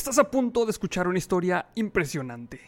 [0.00, 2.58] Estás a punto de escuchar una historia impresionante.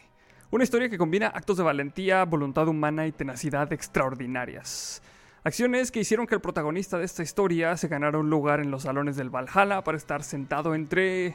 [0.51, 5.03] Una historia que combina actos de valentía, voluntad humana y tenacidad extraordinarias.
[5.43, 8.83] Acciones que hicieron que el protagonista de esta historia se ganara un lugar en los
[8.83, 11.35] salones del Valhalla para estar sentado entre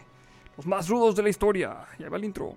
[0.55, 1.87] los más rudos de la historia.
[1.97, 2.55] Ya va el intro.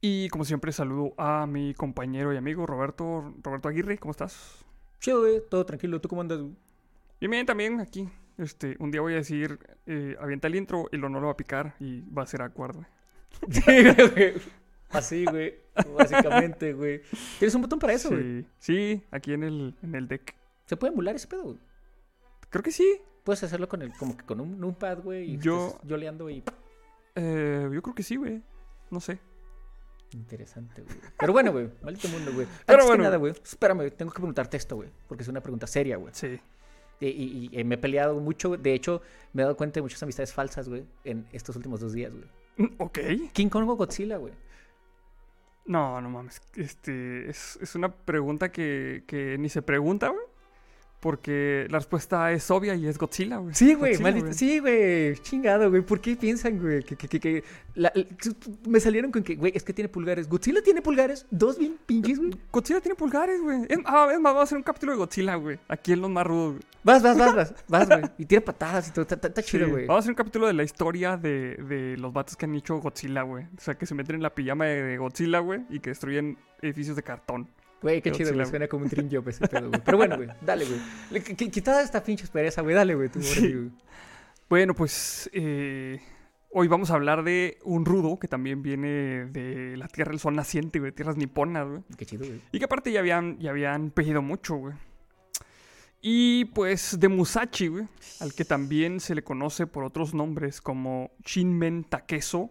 [0.00, 4.64] Y como siempre saludo a mi compañero y amigo Roberto, Roberto Aguirre, ¿cómo estás?
[5.00, 6.00] Chido, güey, todo tranquilo.
[6.00, 6.38] ¿Tú cómo andas?
[6.40, 6.54] güey?
[7.20, 8.08] Bien, bien, también aquí.
[8.38, 11.32] Este, un día voy a decir, eh, avienta el intro y lo no lo va
[11.32, 12.84] a picar y va a ser acuerdo.
[13.50, 13.62] Sí,
[14.14, 14.34] güey.
[14.90, 15.54] Así, güey.
[15.96, 17.00] Básicamente, güey.
[17.38, 18.42] ¿Tienes un botón para eso, güey?
[18.42, 20.34] Sí, sí, aquí en el, en el deck.
[20.66, 21.58] ¿Se puede emular ese pedo, güey?
[22.48, 23.00] Creo que sí.
[23.22, 25.34] Puedes hacerlo con el, como que con un numpad, güey.
[25.34, 26.42] Y Yo- estás yoleando y.
[27.14, 28.42] Eh, yo creo que sí, güey.
[28.90, 29.20] No sé.
[30.12, 30.96] Interesante, güey.
[31.18, 31.68] Pero bueno, güey.
[31.82, 32.46] Maldito mundo, güey.
[32.46, 33.04] Antes Pero que bueno.
[33.04, 33.32] nada, güey.
[33.32, 34.88] Espérame, güey, tengo que preguntarte esto, güey.
[35.08, 36.12] Porque es una pregunta seria, güey.
[36.14, 36.40] Sí.
[37.00, 38.56] Y, y- y, eh, me he peleado mucho.
[38.56, 39.00] De hecho,
[39.32, 40.84] me he dado cuenta de muchas amistades falsas, güey.
[41.04, 42.24] En estos últimos dos días, güey.
[42.56, 42.98] Mm, Ok.
[43.32, 44.32] King Kong o Godzilla, güey.
[45.66, 46.40] No, no mames.
[46.56, 50.24] Este, es, es una pregunta que, que ni se pregunta, güey.
[51.00, 53.54] Porque la respuesta es obvia y es Godzilla, güey.
[53.54, 54.34] Sí, güey, maldito.
[54.34, 55.80] Sí, güey, chingado, güey.
[55.80, 56.82] ¿Por qué piensan, güey?
[56.82, 58.04] Que, que, que, que- la- la-
[58.68, 60.28] me salieron con que, güey, es que tiene pulgares.
[60.28, 61.26] ¿Godzilla tiene pulgares?
[61.30, 62.32] ¿Dos bien pinches, güey?
[62.52, 63.62] Godzilla tiene pulgares, güey.
[63.70, 65.58] Es, ah, es más, vamos a hacer un capítulo de Godzilla, güey.
[65.68, 66.62] Aquí en los más rudos, güey.
[66.84, 68.02] Vas, vas, vas, vas, vas, güey.
[68.18, 69.06] Y tiene patadas y todo.
[69.08, 69.86] Está, chido, güey.
[69.86, 72.76] Vamos a hacer un capítulo de la historia de, de los vatos que han hecho
[72.76, 73.44] Godzilla, güey.
[73.56, 76.36] O sea, que se meten en la pijama de, de Godzilla, güey, y que destruyen
[76.60, 77.48] edificios de cartón.
[77.82, 78.36] Güey, qué chido, Godzilla, güey.
[78.36, 78.50] güey.
[78.50, 79.80] Suena como un dream job ese pedo, güey.
[79.84, 81.22] Pero bueno, güey, dale, güey.
[81.50, 82.74] Quitada esta pinche pereza, güey.
[82.74, 83.70] Dale, güey, tú, sí, güey.
[84.48, 86.00] Bueno, pues eh,
[86.50, 90.34] hoy vamos a hablar de un rudo que también viene de la Tierra del Sol
[90.34, 91.82] naciente, güey, tierras niponas, güey.
[91.96, 92.40] Qué chido, güey.
[92.52, 94.74] Y que aparte ya habían, ya habían pedido mucho, güey.
[96.02, 97.86] Y pues de Musashi, güey,
[98.20, 102.50] al que también se le conoce por otros nombres como Shinmen Takeso,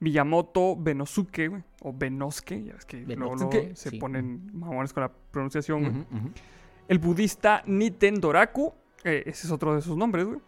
[0.00, 3.98] Miyamoto Benosuke, güey, o Benosuke, ya ves que luego, luego se sí.
[3.98, 6.32] ponen mamones con la pronunciación, güey.
[6.88, 8.72] El budista Niten Doraku,
[9.04, 10.40] eh, ese es otro de sus nombres, güey.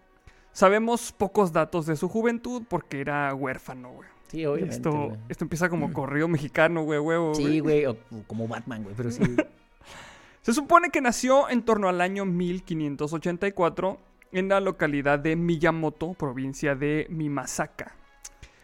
[0.52, 4.08] Sabemos pocos datos de su juventud porque era huérfano, güey.
[4.28, 5.18] Sí, obviamente, Esto, güey.
[5.28, 7.34] esto empieza como corrido mexicano, güey, huevo.
[7.34, 9.22] Sí, güey, o o como Batman, güey, pero sí.
[9.22, 9.36] güey.
[10.42, 14.00] Se supone que nació en torno al año 1584
[14.32, 17.94] en la localidad de Miyamoto, provincia de Mimasaka.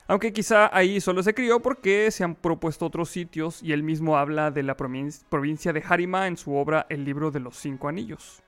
[0.09, 4.19] Aunque quizá ahí solo se crió porque se han propuesto otros sitios y él mismo
[4.19, 7.89] habla de la provin- provincia de Harima en su obra El libro de los cinco
[7.89, 8.43] anillos.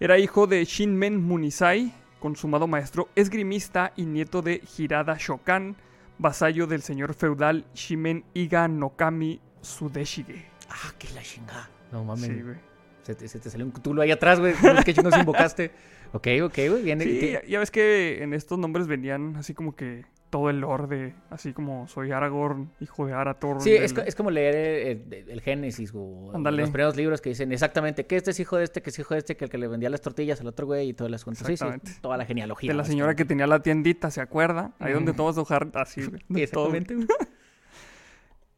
[0.00, 5.76] Era hijo de Shinmen Munisai, consumado maestro esgrimista y nieto de Hirada Shokan,
[6.18, 10.46] vasallo del señor feudal Shimen Iga no Kami Sudeshige.
[10.70, 11.68] ah, qué la chingada.
[11.90, 12.24] No mames.
[12.26, 12.56] Sí, güey.
[13.02, 14.54] Se te, se te salió un cutulo ahí atrás, güey.
[14.84, 15.72] ¿Qué chingos invocaste?
[16.12, 16.82] Ok, ok, güey.
[16.82, 17.04] Viene.
[17.04, 21.14] Sí, ya ves que en estos nombres venían así como que todo el lore de,
[21.28, 23.60] así como soy Aragorn, hijo de Arathorn.
[23.60, 27.28] Sí, del- es, es como leer el, el- el Génesis o los primeros libros que
[27.28, 29.50] dicen exactamente que este es hijo de este, que es hijo de este, que el
[29.50, 31.44] que le vendía las tortillas al otro güey y todo el asunto.
[31.44, 31.66] Sí, sí,
[32.00, 32.70] toda la genealogía.
[32.70, 34.72] de la señora que tenía la tiendita, ¿se acuerda?
[34.78, 35.16] Ahí donde Mm.
[35.16, 36.00] todos dejar así,
[36.50, 36.74] todo.
[36.74, 36.96] exactamente.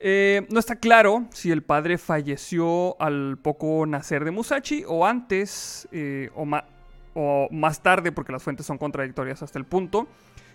[0.07, 5.89] Eh, no está claro si el padre falleció al poco nacer de Musashi o antes
[5.93, 6.47] eh, o,
[7.15, 10.07] o más tarde, porque las fuentes son contradictorias hasta el punto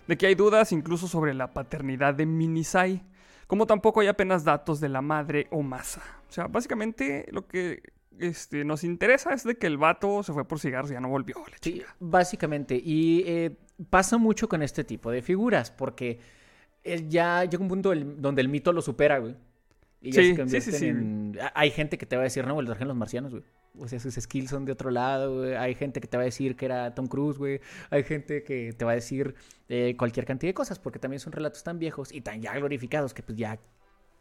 [0.09, 3.03] de que hay dudas incluso sobre la paternidad de Minisai,
[3.46, 6.02] como tampoco hay apenas datos de la madre o Masa.
[6.28, 7.84] O sea, básicamente lo que
[8.18, 11.09] este, nos interesa es de que el vato se fue por cigarros y ya no
[11.09, 11.36] volvió.
[11.48, 12.81] la Sí, básicamente.
[12.84, 13.56] Y eh,
[13.92, 16.19] pasa mucho con este tipo de figuras porque
[16.84, 19.36] eh, ya llega un punto donde el mito lo supera, güey.
[20.02, 20.88] Y ya Sí, se sí, convierten sí, sí.
[20.88, 23.44] en- Hay gente que te va a decir, no, güey, lo trajeron los marcianos, güey.
[23.78, 25.56] O sea, sus skills son de otro lado, güey.
[25.56, 27.62] Hay gente que te va a decir que era Tom Cruise, güey.
[27.90, 29.36] Hay gente que te va a decir
[29.68, 33.14] eh, cualquier cantidad de cosas, porque también son relatos tan viejos y tan ya glorificados
[33.14, 33.60] que pues ya,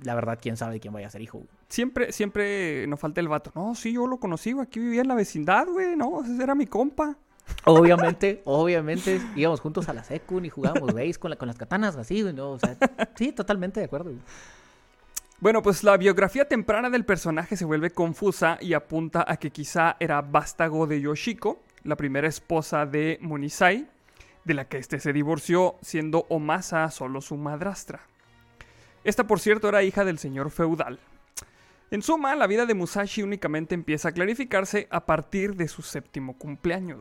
[0.03, 1.39] la verdad, quién sabe de quién vaya a ser hijo.
[1.39, 1.50] güey.
[1.69, 3.50] Siempre, siempre nos falta el vato.
[3.55, 4.66] No, sí, yo lo conocí, güey.
[4.66, 5.97] Aquí vivía en la vecindad, güey.
[5.97, 7.16] No, ese era mi compa.
[7.65, 11.97] Obviamente, obviamente, íbamos juntos a la secun y jugábamos base con, la, con las katanas
[11.97, 12.51] así, güey, ¿no?
[12.51, 12.77] O sea,
[13.16, 14.10] sí, totalmente de acuerdo.
[14.10, 14.22] güey.
[15.40, 19.96] Bueno, pues la biografía temprana del personaje se vuelve confusa y apunta a que quizá
[20.00, 23.88] era vástago de Yoshiko, la primera esposa de Munisai,
[24.44, 28.00] de la que éste se divorció, siendo Omasa solo su madrastra.
[29.04, 30.98] Esta, por cierto, era hija del señor feudal.
[31.92, 36.36] En suma, la vida de Musashi únicamente empieza a clarificarse a partir de su séptimo
[36.36, 36.98] cumpleaños.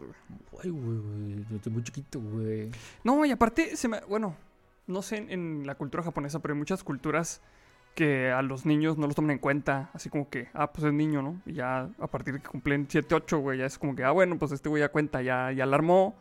[0.64, 2.70] Ay, güey, güey, yo estoy muy chiquito, güey.
[3.04, 4.36] No, y aparte, se me, bueno,
[4.86, 7.42] no sé en, en la cultura japonesa, pero hay muchas culturas
[7.98, 10.94] que a los niños no los tomen en cuenta, así como que, ah, pues es
[10.94, 11.42] niño, ¿no?
[11.48, 14.12] Y ya a partir de que cumplen 7, 8, güey, ya es como que, ah,
[14.12, 16.16] bueno, pues este güey ya cuenta, ya, ya alarmó,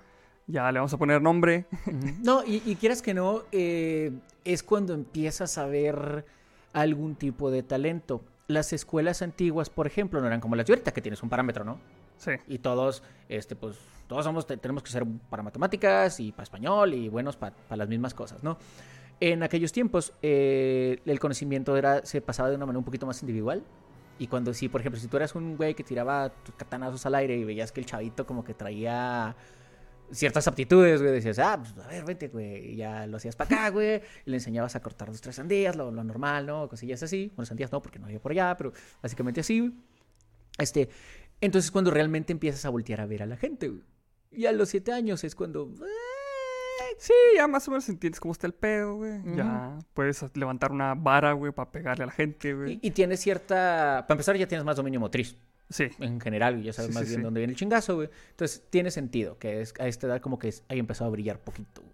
[0.46, 1.67] ya le vamos a poner nombre.
[2.25, 4.11] No, y, y quieras que no, eh,
[4.44, 6.25] es cuando empiezas a ver
[6.73, 8.23] algún tipo de talento.
[8.49, 11.62] Las escuelas antiguas, por ejemplo, no eran como las de ahorita, que tienes un parámetro,
[11.64, 11.78] ¿no?
[12.17, 12.31] Sí.
[12.49, 13.76] Y todos, este, pues,
[14.06, 17.88] todos somos, te- tenemos que ser para matemáticas y para español y buenos para las
[17.88, 18.56] mismas cosas, ¿no?
[19.20, 23.20] En aquellos tiempos, eh, el conocimiento era, se pasaba de una manera un poquito más
[23.22, 23.64] individual.
[24.18, 27.14] Y cuando sí, por ejemplo, si tú eras un güey que tiraba tus katanazos al
[27.14, 29.36] aire y veías que el chavito como que traía
[30.10, 33.56] ciertas aptitudes, güey, decías, ah, pues a ver, vete, güey, y ya lo hacías para
[33.56, 36.68] acá, güey, y le enseñabas a cortar dos, tres sandías, lo, lo normal, ¿no?
[36.68, 37.32] Cosillas así.
[37.34, 38.72] Bueno, sandías no, porque no había por allá, pero
[39.02, 39.72] básicamente así, güey.
[40.58, 40.88] Este,
[41.40, 43.82] entonces cuando realmente empiezas a voltear a ver a la gente, güey.
[44.30, 45.72] Y a los siete años es cuando...
[45.82, 46.15] eh,
[46.99, 49.20] Sí, ya más o menos entiendes cómo está el pedo, güey.
[49.34, 52.75] Ya puedes levantar una vara, güey, para pegarle a la gente, güey.
[52.82, 54.05] Y, y tienes cierta...
[54.06, 55.37] Para empezar ya tienes más dominio motriz.
[55.69, 55.88] Sí.
[55.99, 57.25] en general, ya sabes Sí, más sí, bien sí.
[57.25, 58.08] dónde viene el chingazo, güey.
[58.31, 61.40] Entonces, tiene sentido que es, a esta edad como que es- ahí empezó a brillar
[61.40, 61.81] poquito.
[61.82, 61.93] güey.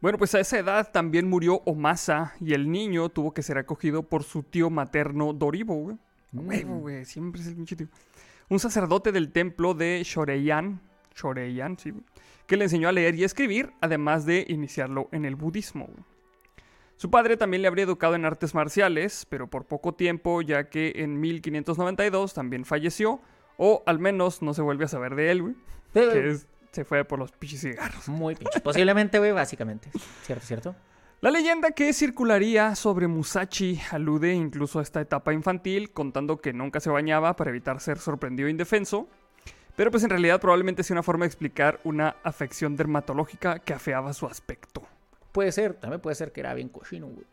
[0.00, 4.02] Bueno, pues a esa edad también murió Omasa y el niño tuvo que ser acogido
[4.02, 5.96] por su tío materno Doribo, güey.
[6.32, 6.48] Mm.
[6.48, 7.86] Huevo, güey, siempre es el pinche tío.
[8.48, 10.80] Un sacerdote del templo de Shoreyan,
[11.16, 11.92] Shoreyan, sí,
[12.46, 15.88] que le enseñó a leer y escribir, además de iniciarlo en el budismo.
[16.96, 20.92] Su padre también le habría educado en artes marciales, pero por poco tiempo, ya que
[20.96, 23.20] en 1592 también falleció,
[23.58, 25.54] o al menos no se vuelve a saber de él, güey,
[25.92, 28.08] que es- se fue por los pinches cigarros.
[28.08, 28.60] Muy pinche.
[28.60, 29.90] Posiblemente, güey, básicamente.
[30.22, 30.76] ¿Cierto, cierto?
[31.22, 36.80] La leyenda que circularía sobre Musashi alude incluso a esta etapa infantil, contando que nunca
[36.80, 39.08] se bañaba para evitar ser sorprendido e indefenso.
[39.76, 44.12] Pero pues en realidad probablemente sea una forma de explicar una afección dermatológica que afeaba
[44.14, 44.82] su aspecto.
[45.32, 47.26] Puede ser, también puede ser que era bien cochino, güey.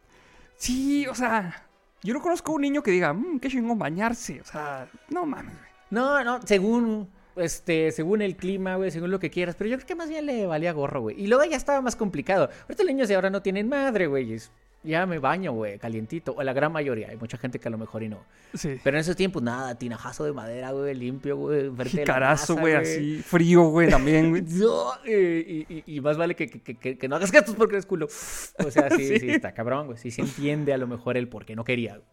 [0.58, 1.66] Sí, o sea,
[2.04, 4.42] yo no conozco a un niño que diga, mmm, qué chingón bañarse.
[4.42, 5.72] O sea, no mames, güey.
[5.90, 9.56] No, no, según, este, según el clima, güey, según lo que quieras.
[9.56, 11.22] Pero yo creo que más bien le valía gorro, güey.
[11.22, 12.50] Y luego ya estaba más complicado.
[12.64, 14.38] Ahorita los niños de ahora no tienen madre, güey.
[14.84, 16.34] Ya me baño, güey, calientito.
[16.38, 17.08] O la gran mayoría.
[17.10, 18.20] Hay mucha gente que a lo mejor y no.
[18.54, 18.80] Sí.
[18.84, 21.72] Pero en esos tiempos, nada, tinajazo de madera, güey, limpio, güey,
[22.06, 24.42] Carazo, güey, así, frío, güey, también, güey.
[24.48, 27.86] No, y, y- y más vale que, que- que- que no hagas gestos porque eres
[27.86, 28.08] culo.
[28.08, 29.30] O sea, sí, sí, Sí.
[29.32, 29.98] está cabrón, güey.
[29.98, 31.94] Sí se entiende a lo mejor el por qué no quería.
[31.96, 32.08] güey.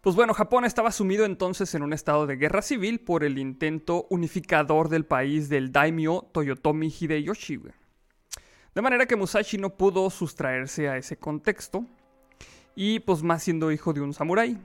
[0.00, 4.06] Pues bueno, Japón estaba sumido entonces en un estado de guerra civil por el intento
[4.10, 7.56] unificador del país del daimyo Toyotomi Hideyoshi.
[7.56, 7.72] güey.
[8.74, 11.84] De manera que Musashi no pudo sustraerse a ese contexto
[12.74, 14.58] y pues más siendo hijo de un samurái.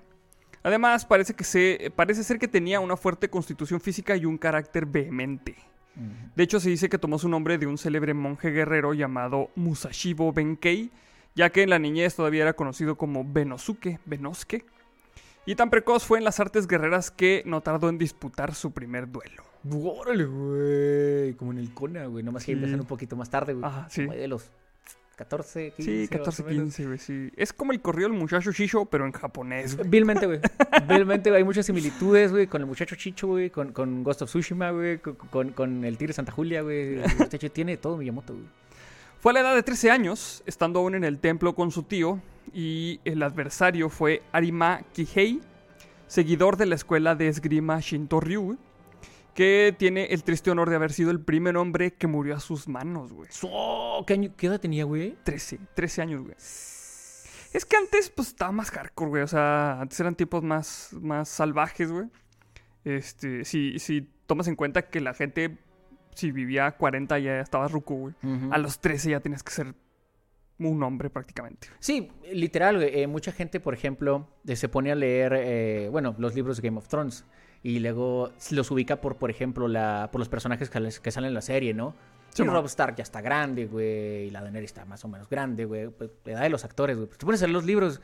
[0.63, 4.86] Además, parece, que se, parece ser que tenía una fuerte constitución física y un carácter
[4.86, 5.56] vehemente.
[6.36, 10.31] De hecho, se dice que tomó su nombre de un célebre monje guerrero llamado Musashibo
[10.31, 10.92] Benkei,
[11.33, 14.65] ya que en la niñez todavía era conocido como Benosuke, Benosuke.
[15.45, 19.10] Y tan precoz fue en las artes guerreras que no tardó en disputar su primer
[19.10, 19.47] duelo.
[19.72, 21.34] Órale, güey.
[21.36, 22.24] Como en el Kona, güey.
[22.24, 22.52] Nomás que Sí.
[22.54, 23.66] empiezan un poquito más tarde, güey.
[23.66, 24.06] Ajá, sí.
[24.06, 24.50] Como de los
[25.16, 25.92] 14, 15.
[25.92, 26.64] Sí, más 14, o menos.
[26.64, 27.31] 15, güey, sí.
[27.36, 29.90] Es como el corrido del muchacho Shisho, pero en japonés, güey.
[29.90, 30.40] Vilmente, güey.
[30.90, 31.40] Vilmente, güey.
[31.42, 35.00] Hay muchas similitudes, güey, con el muchacho Chicho, güey, con, con Ghost of Tsushima, güey,
[35.00, 37.00] con, con, con el Tigre Santa Julia, güey.
[37.04, 38.46] El muchacho tiene todo Miyamoto, güey.
[39.20, 42.22] Fue a la edad de 13 años, estando aún en el templo con su tío,
[42.54, 45.42] y el adversario fue Arima Kihei,
[46.06, 48.58] seguidor de la escuela de esgrima Shinto Ryu, güey,
[49.38, 52.67] que tiene el triste honor de haber sido el primer hombre que murió a sus
[52.67, 53.29] manos, güey.
[53.32, 55.15] So, ¿qué, año- ¿Qué edad tenía, güey?
[55.24, 56.34] 13, 13 años, güey.
[57.53, 59.22] Es que antes, pues, estaba más hardcore, güey.
[59.22, 62.08] O sea, antes eran tipos más, más salvajes, güey.
[62.84, 65.60] Este, si, si tomas en cuenta que la gente,
[66.15, 68.15] si vivía 40 ya estaba ruco, güey.
[68.50, 69.75] A los 13 ya tienes que ser
[70.58, 71.67] un hombre prácticamente.
[71.77, 73.01] Sí, literal, güey.
[73.01, 76.67] Eh, mucha gente, por ejemplo, eh, se pone a leer, eh, bueno, los libros de
[76.67, 77.24] Game of Thrones
[77.64, 81.30] y luego los ubica por, por ejemplo, la, por los personajes que, les- que salen
[81.30, 81.96] en la serie, ¿no?
[82.34, 82.44] Sí.
[82.44, 85.88] Rob Stark ya está grande, güey, y la Daenerys está más o menos grande, güey.
[85.90, 87.08] Pues, la edad de los actores, güey.
[87.08, 88.00] Pues, te pones a leer los libros.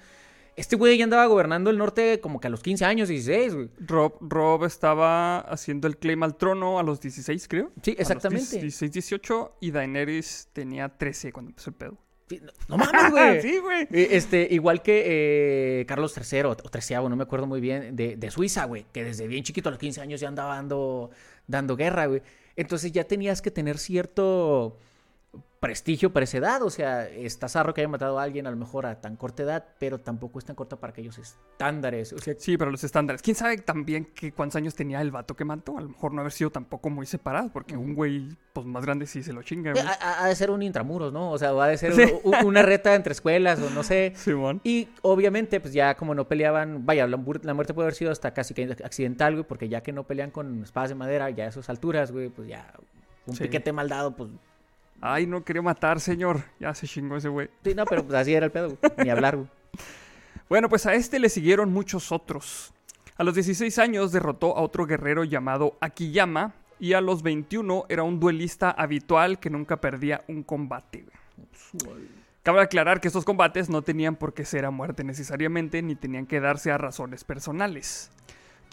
[0.55, 3.69] Este güey ya andaba gobernando el norte como que a los 15 años, 16, güey.
[3.79, 7.71] Rob, Rob estaba haciendo el claim al trono a los 16, creo.
[7.81, 8.59] Sí, A los exactamente.
[8.59, 11.97] 16, 18 y Daenerys tenía 13 cuando empezó el pedo.
[12.67, 13.41] No mames, güey.
[13.41, 13.83] sí, güey.
[13.91, 18.15] Eh, Este, igual que eh, Carlos III o treceavo, no me acuerdo muy bien, de,
[18.15, 21.11] de Suiza, güey, que desde bien chiquito a los 15 años ya andaba dando,
[21.47, 22.21] dando guerra, güey.
[22.55, 24.77] Entonces ya tenías que tener cierto
[25.63, 26.61] prestigio para esa edad.
[26.61, 29.43] O sea, está zarro que haya matado a alguien a lo mejor a tan corta
[29.43, 32.11] edad, pero tampoco es tan corta para aquellos estándares.
[32.11, 33.21] O sea, Sí, pero los estándares.
[33.21, 35.77] ¿Quién sabe también que cuántos años tenía el vato que mató?
[35.77, 39.07] A lo mejor no haber sido tampoco muy separado, porque un güey pues más grande
[39.07, 39.83] sí se lo chinga, güey.
[39.83, 41.31] ha, ha- de ser un intramuros, ¿no?
[41.31, 42.13] O sea, ha de ser Sí.
[42.43, 44.11] una reta entre escuelas o no sé.
[44.15, 44.59] Simón.
[44.63, 48.11] Y obviamente, pues ya como no peleaban, vaya, la, mu- la muerte puede haber sido
[48.11, 51.45] hasta casi que accidental, güey, porque ya que no pelean con espadas de madera, ya
[51.45, 52.73] a esas alturas, güey, pues ya
[53.25, 53.43] un Sí.
[53.43, 54.29] piquete mal dado, pues
[55.05, 56.45] Ay, no quería matar, señor.
[56.61, 57.49] Ya se chingó ese güey.
[57.61, 59.49] sí, no, pero pues así era el pedo, güey, ni hablar, güey.
[60.49, 62.73] Bueno, pues a este le siguieron muchos otros.
[63.17, 68.03] A los 16 años derrotó a otro guerrero llamado Akiyama y a los 21 era
[68.03, 71.05] un duelista habitual que nunca perdía un combate.
[71.85, 72.03] güey.
[72.43, 76.27] Cabe aclarar que estos combates no tenían por qué ser a muerte necesariamente ni tenían
[76.27, 78.11] que darse a razones personales.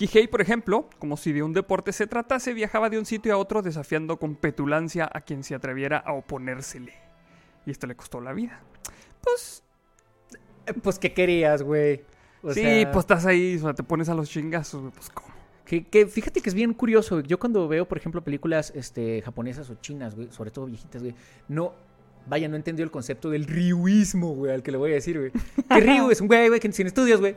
[0.00, 3.36] Kihei, por ejemplo, como si de un deporte se tratase, viajaba de un sitio a
[3.36, 6.94] otro desafiando con petulancia a quien se atreviera a oponérsele.
[7.66, 8.62] Y esto le costó la vida.
[9.20, 9.62] Pues
[10.64, 12.02] Eh, Pues, ¿qué querías, güey?
[12.42, 15.10] O sí, sea, pues estás ahí, o sea, te pones a los chingazos, güey, pues
[15.10, 15.28] cómo.
[15.66, 17.20] Que, que fíjate que es bien curioso.
[17.20, 21.14] Yo cuando veo, por ejemplo, películas este, japonesas o chinas, güey, sobre todo viejitas, güey,
[21.48, 21.74] no.
[22.26, 25.18] Vaya, no he entendido el concepto del ryuismo, güey, al que le voy a decir,
[25.18, 25.30] güey.
[25.68, 27.36] Que Ryu es un güey, güey, que sin estudios, güey.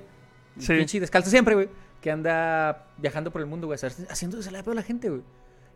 [0.57, 0.73] Sí.
[0.75, 1.67] Pinche descalzo siempre, güey.
[2.03, 5.21] Que anda viajando por el mundo, güey, haciéndose la peor a la gente, güey.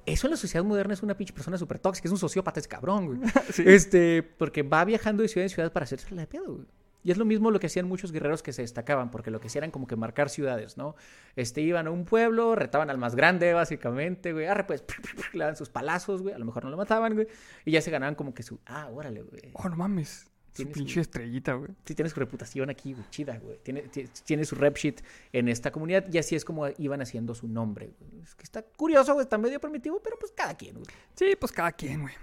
[0.06, 2.68] Eso en la sociedad moderna es una pinche persona súper tóxica, es un sociópata, es
[2.68, 3.20] cabrón, güey.
[3.54, 3.64] Sí.
[3.66, 6.66] Este, porque va viajando de ciudad en ciudad para hacerse la de pedo, güey.
[7.02, 9.48] Y es lo mismo lo que hacían muchos guerreros que se destacaban, porque lo que
[9.48, 10.98] hacían eran como que marcar ciudades, ¿no?
[11.38, 14.48] Este, iban a un pueblo, retaban al más grande, básicamente, güey.
[14.48, 14.84] Arre, pues,
[15.32, 16.36] le daban sus palazos, güey.
[16.36, 17.28] A lo mejor no lo mataban, güey.
[17.64, 19.52] Y ya se ganaban como que su, ah, órale, güey.
[19.54, 20.30] Oh, no mames.
[20.64, 21.70] Su pinche estrellita, güey.
[21.86, 23.58] Sí tiene su reputación aquí, güey, chida, güey.
[23.64, 25.02] Tiene, ti- tiene su rep sheet
[25.34, 28.22] en esta comunidad y así es como iban haciendo su nombre, güey.
[28.24, 30.86] Es que está curioso, güey, está medio primitivo, pero pues cada quien, güey.
[31.16, 32.14] Sí, pues cada quien, güey.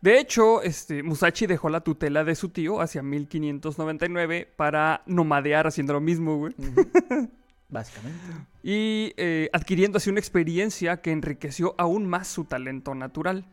[0.00, 5.92] De hecho, este, Musashi dejó la tutela de su tío hacia 1599 para nomadear haciendo
[5.92, 6.54] lo mismo, güey.
[7.68, 8.18] Básicamente.
[8.62, 13.46] Y eh, adquiriendo así una experiencia que enriqueció aún más su talento natural.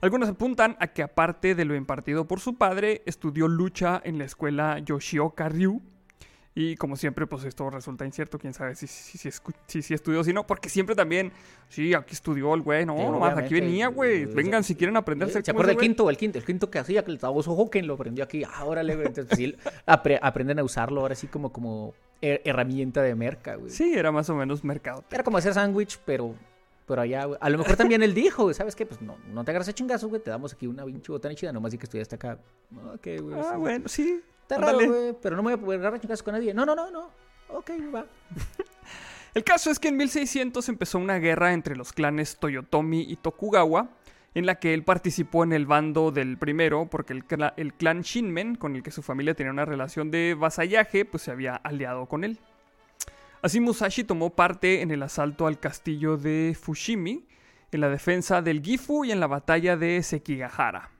[0.00, 4.24] Algunos apuntan a que aparte de lo impartido por su padre, estudió lucha en la
[4.24, 5.80] escuela Yoshioka Ryu.
[6.58, 8.38] Y como siempre, pues esto resulta incierto.
[8.38, 9.28] Quién sabe si, si, si,
[9.66, 10.46] si, si estudió o si no.
[10.46, 11.30] Porque siempre también,
[11.68, 12.86] sí, aquí estudió el güey.
[12.86, 14.22] No, Sí, nomás aquí venía, güey.
[14.22, 15.86] eh, Vengan si quieren aprender a ser ¿Se acuerda el güey.
[15.88, 16.08] quinto?
[16.08, 18.42] El quinto, el quinto que hacía, que el famoso Hoken lo aprendió aquí.
[18.44, 19.06] Ah, órale, güey.
[19.08, 19.54] Entonces, sí,
[19.86, 23.68] apre- aprenden a usarlo ahora sí como, como her- herramienta de merca, güey.
[23.70, 25.04] Sí, era más o menos mercado.
[25.10, 26.34] Era como hacer sándwich, pero,
[26.86, 27.26] pero allá.
[27.40, 28.86] A lo mejor también él dijo, ¿sabes qué?
[28.86, 30.22] Pues no, no te agarras a chingazos, güey.
[30.22, 32.38] Te damos aquí una pinche botana chida, nomás y que estudiaste acá.
[32.94, 33.34] Ok, güey.
[33.34, 33.58] Ah, sí.
[33.58, 34.22] bueno, sí.
[34.42, 36.54] Está raro, güey, pero no me voy a poder agarrar a chingazos con nadie.
[36.54, 37.10] No, no, no, no.
[37.48, 38.06] Ok, va.
[39.34, 43.90] El caso es que en 1600 empezó una guerra entre los clanes Toyotomi y Tokugawa,
[44.34, 47.24] en la que él participó en el bando del primero, porque el,
[47.56, 51.32] el clan Shinmen, con el que su familia tenía una relación de vasallaje, pues se
[51.32, 52.38] había aliado con él.
[53.46, 57.28] Así Musashi tomó parte en el asalto al castillo de Fushimi,
[57.70, 60.90] en la defensa del Gifu y en la batalla de Sekigahara.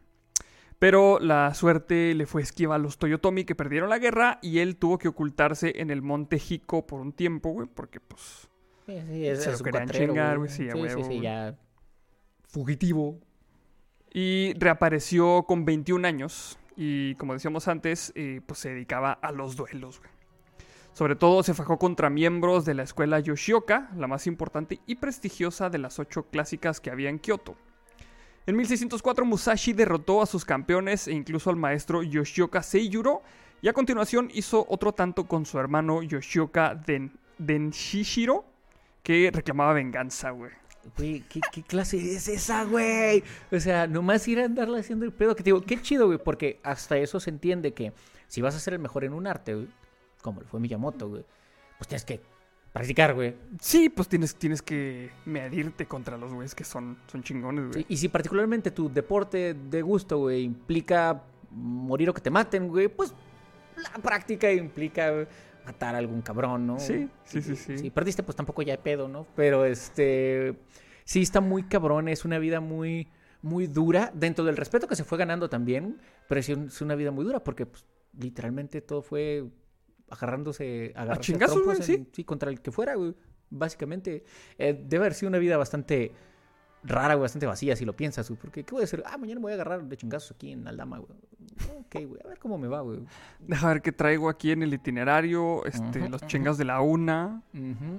[0.78, 4.76] Pero la suerte le fue esquiva a los Toyotomi que perdieron la guerra y él
[4.76, 8.48] tuvo que ocultarse en el monte Hiko por un tiempo, güey, porque pues
[8.86, 10.48] Sí, sí, es, Se es lo querían cuatrero, chingar, güey.
[10.48, 11.20] güey, sí, a sí, huevo, sí, sí, güey.
[11.22, 11.58] ya.
[12.44, 13.18] Fugitivo.
[14.14, 19.56] Y reapareció con 21 años y como decíamos antes, eh, pues se dedicaba a los
[19.56, 19.98] duelos.
[19.98, 20.15] güey.
[20.96, 25.68] Sobre todo se fajó contra miembros de la escuela Yoshioka, la más importante y prestigiosa
[25.68, 27.54] de las ocho clásicas que había en Kioto.
[28.46, 33.20] En 1604 Musashi derrotó a sus campeones e incluso al maestro Yoshioka Seiyuro
[33.60, 38.46] y a continuación hizo otro tanto con su hermano Yoshioka Den Denshishiro
[39.02, 40.52] que reclamaba venganza, güey.
[40.96, 43.22] Güey, ¿qué, qué clase es esa, güey?
[43.52, 45.36] O sea, nomás ir a andarle haciendo el pedo.
[45.36, 47.92] Que te digo, qué chido, güey, porque hasta eso se entiende que
[48.28, 49.68] si vas a ser el mejor en un arte, güey,
[50.22, 51.24] como lo fue Miyamoto, güey,
[51.78, 52.20] pues tienes que
[52.72, 53.34] practicar, güey.
[53.60, 57.82] Sí, pues tienes, tienes que medirte contra los güeyes que son, son chingones, güey.
[57.82, 62.68] Sí, Y si particularmente tu deporte de gusto, güey, implica morir o que te maten,
[62.68, 63.14] güey, pues
[63.76, 65.26] la práctica implica güey,
[65.64, 66.78] matar a algún cabrón, ¿no?
[66.78, 67.78] Sí, sí, sí, sí.
[67.78, 69.26] Si perdiste, pues tampoco ya hay pedo, ¿no?
[69.34, 70.54] Pero este.
[71.04, 73.08] Sí, está muy cabrón, es una vida muy,
[73.40, 77.24] muy dura, dentro del respeto que se fue ganando también, pero es una vida muy
[77.24, 77.84] dura, porque pues,
[78.18, 79.44] literalmente todo fue
[80.10, 83.14] agarrándose, agarrarse chingazos, trompos en- sí, contra el que fuera, güey.
[83.50, 84.24] Básicamente,
[84.58, 86.12] eh, debe haber sido una vida bastante
[86.82, 88.40] rara, güey, bastante vacía, si lo piensas, güey.
[88.40, 89.02] Porque, ¿qué voy a hacer?
[89.06, 91.12] Ah, mañana me voy a agarrar de chingazos aquí en Aldama, güey.
[91.78, 93.00] Ok, güey, a ver cómo me va, güey.
[93.40, 95.64] Deja ver qué traigo aquí en el itinerario.
[95.64, 97.42] Este, los chingas de la una,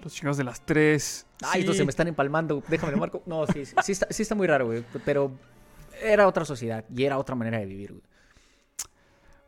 [0.04, 1.26] los chingas de las tres.
[1.42, 1.74] Ay, Sí.
[1.74, 2.62] se me están empalmando.
[2.68, 3.24] Déjame lo marco.
[3.26, 4.84] No, sí, sí, sí está, sí está muy raro, güey.
[5.06, 5.32] Pero
[6.02, 8.04] era otra sociedad y era otra manera de vivir, güey.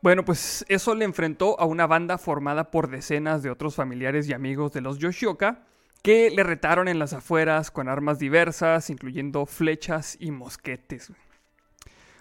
[0.01, 4.33] Bueno, pues eso le enfrentó a una banda formada por decenas de otros familiares y
[4.33, 5.65] amigos de los Yoshioka
[6.01, 11.11] que le retaron en las afueras con armas diversas, incluyendo flechas y mosquetes.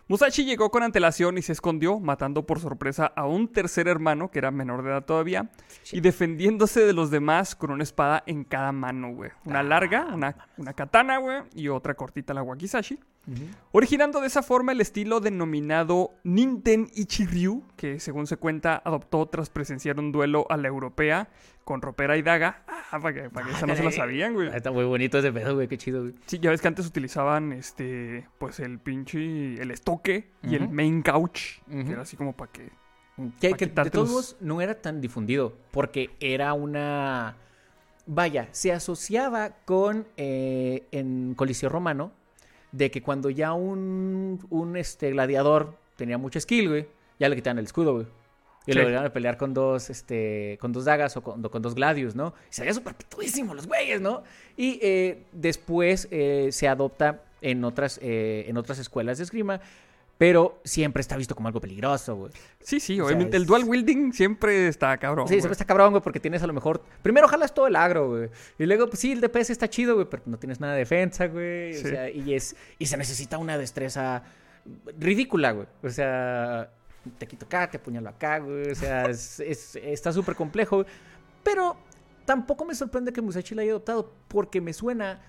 [0.08, 4.38] Musashi llegó con antelación y se escondió, matando por sorpresa a un tercer hermano, que
[4.38, 5.50] era menor de edad todavía,
[5.92, 9.30] y defendiéndose de los demás con una espada en cada mano, güey.
[9.44, 12.99] Una larga, una, una katana, güey, y otra cortita, la wakizashi.
[13.73, 19.50] Originando de esa forma el estilo denominado Ninten Ichiryu, que según se cuenta adoptó tras
[19.50, 21.28] presenciar un duelo a la europea
[21.64, 22.62] con ropera y daga.
[22.66, 24.49] Ah, para que, para que esa no se la sabían, güey.
[24.49, 26.14] Está muy bonito ese pedo, güey, qué chido, güey.
[26.26, 31.02] Sí, ya ves que antes utilizaban este, pues el pinche, el estoque y el main
[31.02, 32.70] couch, que era así como para que...
[33.40, 37.37] Que, Pa' que de todos modos no era tan difundido, porque era una...
[38.06, 42.12] Vaya, se asociaba con, eh, en Coliseo Romano,
[42.73, 46.87] de que cuando ya un, un este, gladiador tenía mucho skill, güey,
[47.19, 48.07] ya le quitaban el escudo, güey.
[48.67, 48.79] Y Sí.
[48.81, 52.35] lo a pelear con dos, este, con dos dagas o con, con dos gladios, ¿no?
[52.51, 54.23] Y se veía súper pitudísimo los güeyes, ¿no?
[54.59, 59.61] Y eh, después eh, se adopta en otras, eh, en otras escuelas de esgrima,
[60.19, 62.33] pero siempre está visto como algo peligroso, güey.
[62.61, 65.29] Sí, sí, O sea, obviamente el dual wielding siempre está cabrón.
[65.29, 65.41] Sí, güey.
[65.41, 66.83] siempre está cabrón, güey, porque tienes a lo mejor.
[67.03, 68.29] Primero jalas todo el agro, güey.
[68.59, 71.27] Y luego, pues sí, el DPS está chido, güey, pero no tienes nada de defensa,
[71.29, 71.73] güey.
[71.75, 71.87] Sí.
[71.87, 72.57] O sea, y es.
[72.79, 74.25] Y se necesita una destreza
[74.99, 75.67] ridícula, güey.
[75.83, 76.71] O sea,
[77.19, 78.71] te quito acá, te apuñalo acá, güey.
[78.71, 80.89] O sea, es- es- está súper complejo, güey.
[81.43, 81.77] Pero
[82.25, 85.21] tampoco me sorprende que Musashi la haya adoptado, porque me suena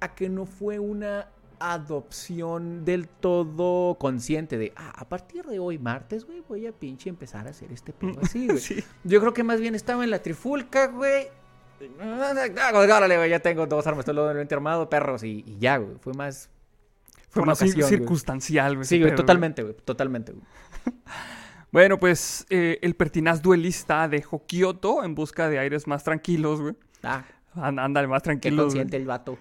[0.00, 5.78] a que no fue una adopción del todo consciente de, ah, a partir de hoy,
[5.78, 8.58] martes, güey, voy a pinche empezar a hacer este pedo así, güey.
[8.58, 8.84] Sí.
[9.04, 11.28] Yo creo que más bien estaba en la trifulca, güey.
[12.00, 15.96] Órale, güey, ya tengo dos armas, doblemente armado, perros, y, y ya, güey.
[16.00, 16.48] Fue más.
[17.28, 18.86] Fue más ocasión, circunstancial, güey.
[18.86, 20.44] Sí, güey, totalmente, güey, totalmente, güey.
[21.70, 26.74] Bueno, pues eh, el pertinaz duelista dejó Kioto en busca de aires más tranquilos, güey.
[27.02, 28.56] Ah, Ándale, más qué güey.
[28.56, 29.38] consciente el vato.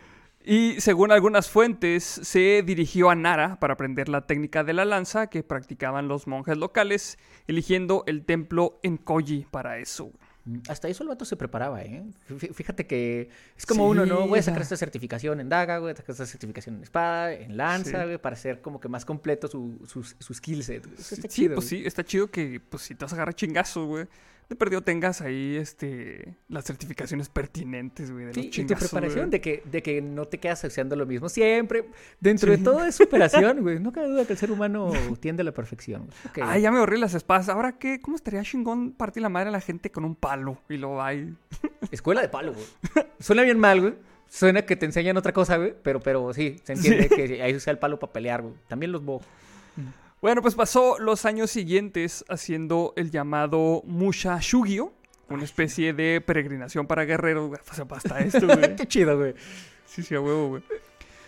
[0.48, 5.28] Y según algunas fuentes, se dirigió a Nara para aprender la técnica de la lanza
[5.28, 10.12] que practicaban los monjes locales, eligiendo el templo en Koji para eso.
[10.46, 12.04] Mm, Hasta eso el vato se preparaba, ¿eh?
[12.30, 14.28] Fí- Fíjate que es como Sí, uno, ¿no?
[14.28, 18.02] Voy a sacar esta certificación en daga, güey, sacar esta certificación en espada, en lanza,
[18.02, 18.06] Sí.
[18.06, 20.86] güey, para hacer como que más completo su, su, su skill set.
[21.00, 21.82] está sí, chido, pues güey.
[21.82, 24.06] sí, está chido que pues si te vas a agarrar chingazos, güey.
[24.49, 28.89] De perdido tengas ahí este las certificaciones pertinentes, güey, de Sí, los y tu chingazos.
[28.89, 29.31] preparación güey.
[29.31, 31.89] de que, de que no te quedas haciendo lo mismo siempre.
[32.19, 33.79] Dentro de todo es superación, güey.
[33.79, 36.05] No cabe duda que el ser humano tiende a la perfección.
[36.05, 36.45] güey.
[36.45, 36.49] Ok.
[36.51, 37.49] Ay, ya me ahorré las espadas.
[37.49, 40.62] Ahora qué, ¿cómo estaría chingón partir la madre a la gente con un palo?
[40.69, 41.34] Y luego hay.
[41.91, 42.65] Escuela de palo, güey.
[43.19, 43.93] Suena bien mal, güey.
[44.27, 45.73] Suena que te enseñan otra cosa, güey.
[45.84, 48.53] Pero, pero sí, se entiende que ahí usa el palo para pelear, güey.
[48.67, 49.21] También los bo.
[50.26, 54.92] Bueno, pues pasó los años siguientes haciendo el llamado Musha Shugyo,
[55.30, 57.48] una especie de peregrinación para guerreros.
[57.50, 57.62] güey.
[57.88, 58.76] Basta esto, güey.
[58.76, 59.36] Qué chido, güey.
[59.86, 60.64] Sí, sí, a huevo, güey.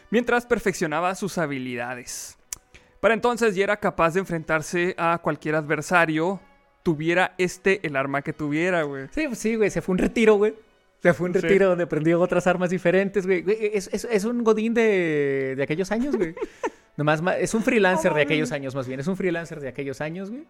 [0.09, 2.39] Mientras perfeccionaba sus habilidades.
[2.99, 6.39] Para entonces ya era capaz de enfrentarse a cualquier adversario,
[6.81, 9.09] tuviera este el arma que tuviera, güey.
[9.11, 9.69] Sí, pues sí, güey.
[9.69, 10.55] Se fue un retiro, güey.
[11.03, 11.41] Se fue un Sí.
[11.41, 13.43] retiro donde aprendió otras armas diferentes, güey.
[13.43, 16.33] Güey, Es, es- es un godín de, de aquellos años, güey.
[16.97, 18.99] Nomás, es un freelancer de aquellos años, más bien.
[18.99, 20.45] Es un freelancer de aquellos años, güey.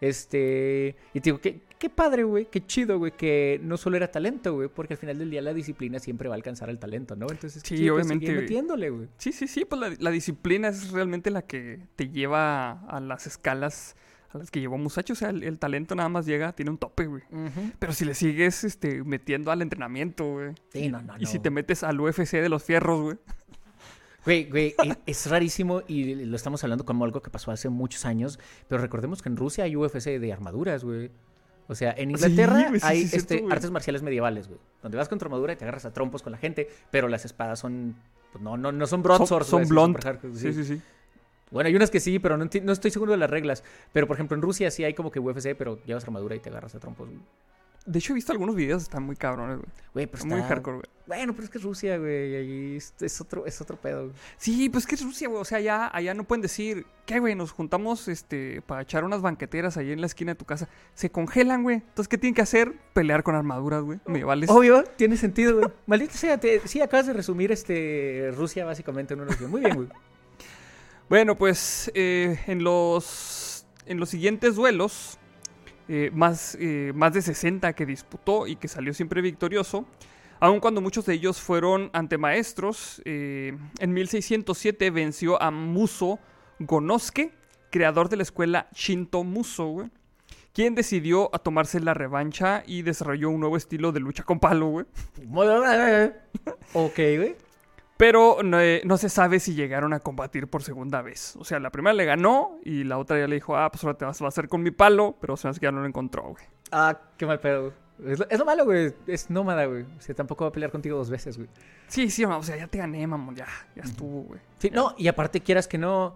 [0.00, 0.94] Este.
[1.12, 2.46] Y te digo, qué, qué padre, güey.
[2.46, 3.12] Qué chido, güey.
[3.12, 4.68] Que no solo era talento, güey.
[4.68, 7.26] Porque al final del día la disciplina siempre va a alcanzar al talento, ¿no?
[7.28, 9.08] Entonces, Sí, chido obviamente, metiéndole, güey.
[9.18, 13.26] Sí, sí, sí, pues la, la disciplina es realmente la que te lleva a las
[13.26, 13.96] escalas
[14.30, 15.12] a las que llevó Musashi.
[15.12, 17.22] O sea, el, el talento nada más llega, tiene un tope, güey.
[17.78, 20.54] Pero si le sigues este, metiendo al entrenamiento, güey.
[20.72, 23.16] Sí, no, no, Y si te metes al UFC de los fierros, güey.
[24.28, 28.04] Güey, güey, e- es rarísimo y lo estamos hablando como algo que pasó hace muchos
[28.04, 28.38] años,
[28.68, 31.10] pero recordemos que en Rusia hay UFC de armaduras, güey.
[31.66, 34.60] O sea, en Inglaterra sí, hay sí, este, artes marciales medievales, güey.
[34.82, 37.24] Donde vas con tu armadura y te agarras a trompos con la gente, pero las
[37.24, 37.96] espadas son...
[38.32, 40.02] pues, no, no, no son Son, broadswords, son blunt.
[40.04, 40.80] hardcore, Sí, sí, sí.
[41.50, 43.64] Bueno, hay unas que sí, pero no, no estoy seguro de las reglas.
[43.94, 46.50] Pero, por ejemplo, en Rusia sí hay como que UFC, pero llevas armadura y te
[46.50, 47.20] agarras a trompos, güey.
[47.90, 49.68] De hecho, he visto algunos videos, están muy cabrones, güey.
[49.94, 50.86] Güey, pero Muy está- hardcore, güey.
[51.06, 54.02] Bueno, pero es que es Rusia, güey, ahí es, es otro, es otro pedo.
[54.08, 54.14] güey.
[54.36, 55.40] Sí, pues que es Rusia, güey.
[55.40, 57.34] O sea, allá, allá no pueden decir, ¿qué, güey?
[57.34, 60.68] Nos juntamos este, para echar unas banqueteras ahí en la esquina de tu casa.
[60.92, 61.76] Se congelan, güey.
[61.76, 62.74] Entonces, ¿qué tienen que hacer?
[62.92, 63.98] Pelear con armaduras, güey.
[64.50, 65.68] Obvio, tiene sentido, güey.
[65.86, 69.50] Maldita sea, te- sí, acabas de resumir este Rusia básicamente en una oración.
[69.50, 69.88] Muy bien, güey.
[71.08, 75.18] Bueno, pues eh, en, los, en los siguientes duelos,
[75.88, 79.86] eh, más, eh, más de 60 que disputó y que salió siempre victorioso,
[80.40, 86.18] aun cuando muchos de ellos fueron ante maestros, eh, en 1607 venció a Muso
[86.58, 87.32] Gonosuke,
[87.70, 89.88] creador de la escuela Shinto Muso.
[90.52, 94.68] Quien decidió a tomarse la revancha y desarrolló un nuevo estilo de lucha con palo,
[94.68, 94.86] güey.
[96.74, 97.47] ok, güey.
[97.98, 101.34] Pero no, eh, no se sabe si llegaron a combatir por segunda vez.
[101.36, 103.98] O sea, la primera le ganó y la otra ya le dijo, ah, pues ahora
[103.98, 106.22] te vas a hacer con mi palo, pero se hace que ya no lo encontró,
[106.22, 106.44] güey.
[106.70, 107.72] Ah, qué mal pedo.
[107.98, 108.12] güey.
[108.12, 108.94] Es lo, es lo malo, güey.
[109.08, 109.82] Es nómada, güey.
[109.82, 111.50] O sea, tampoco va a pelear contigo dos veces, güey.
[111.88, 114.40] Sí, sí, o sea, ya te gané, mamón, ya, ya estuvo, güey.
[114.58, 116.14] Sí, no, y aparte quieras que no,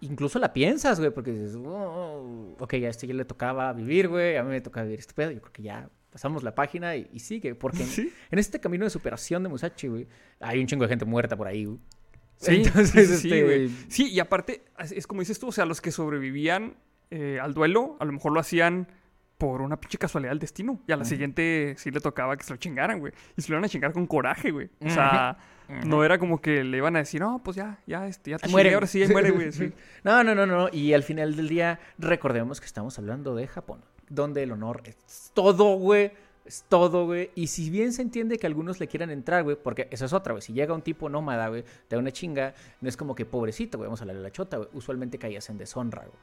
[0.00, 4.36] incluso la piensas, güey, porque dices, "Oh, ok, a este ya le tocaba vivir, güey,
[4.38, 7.08] a mí me toca vivir este pedo, yo creo que ya pasamos la página y,
[7.12, 8.12] y sigue, porque en, Sí.
[8.30, 10.06] en este camino de superación de Musashi, güey,
[10.38, 11.80] hay un chingo de gente muerta por ahí, güey.
[12.36, 13.68] Sí, Entonces, sí, este, güey.
[13.88, 16.76] Sí, y aparte, es, como dices tú, o sea, los que sobrevivían
[17.10, 18.86] eh, al duelo, a lo mejor lo hacían
[19.38, 20.80] por una pinche casualidad del destino.
[20.86, 23.12] Y a la siguiente sí le tocaba que se lo chingaran, güey.
[23.36, 24.70] Y se lo iban a chingar con coraje, güey.
[24.80, 25.36] O sea,
[25.84, 28.42] no era como que le iban a decir, no, pues ya, ya, este, ya te
[28.42, 28.74] chingué, muere.
[28.74, 29.50] ahora sí, ahí muere, güey.
[29.52, 29.72] sí.
[30.04, 30.68] No, no, no, no.
[30.72, 35.30] Y al final del día, recordemos que estamos hablando de Japón, donde el honor es
[35.34, 36.12] todo, güey.
[36.44, 37.30] Es todo, güey.
[37.34, 40.32] Y si bien se entiende que algunos le quieran entrar, güey, porque eso es otra,
[40.34, 40.42] güey.
[40.42, 43.78] Si llega un tipo nómada, güey, te da una chinga, no es como que pobrecito,
[43.78, 44.68] güey, vamos a hablarle a la chota, güey.
[44.74, 46.18] Usualmente caías en deshonra, güey.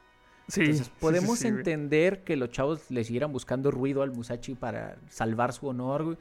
[0.48, 1.58] Sí, Entonces, podemos sí, sí, güey.
[1.60, 6.16] entender que los chavos le siguieran buscando ruido al Musashi para salvar su honor, güey.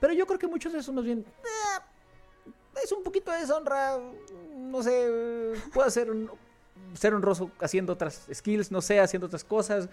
[0.00, 1.20] Pero yo creo que muchos de esos más bien.
[1.20, 2.50] "Eh,
[2.82, 3.98] es un poquito de deshonra.
[4.56, 5.52] No sé.
[5.74, 6.30] Puede ser, un-
[6.94, 9.88] ser honroso haciendo otras skills, no sé, haciendo otras cosas.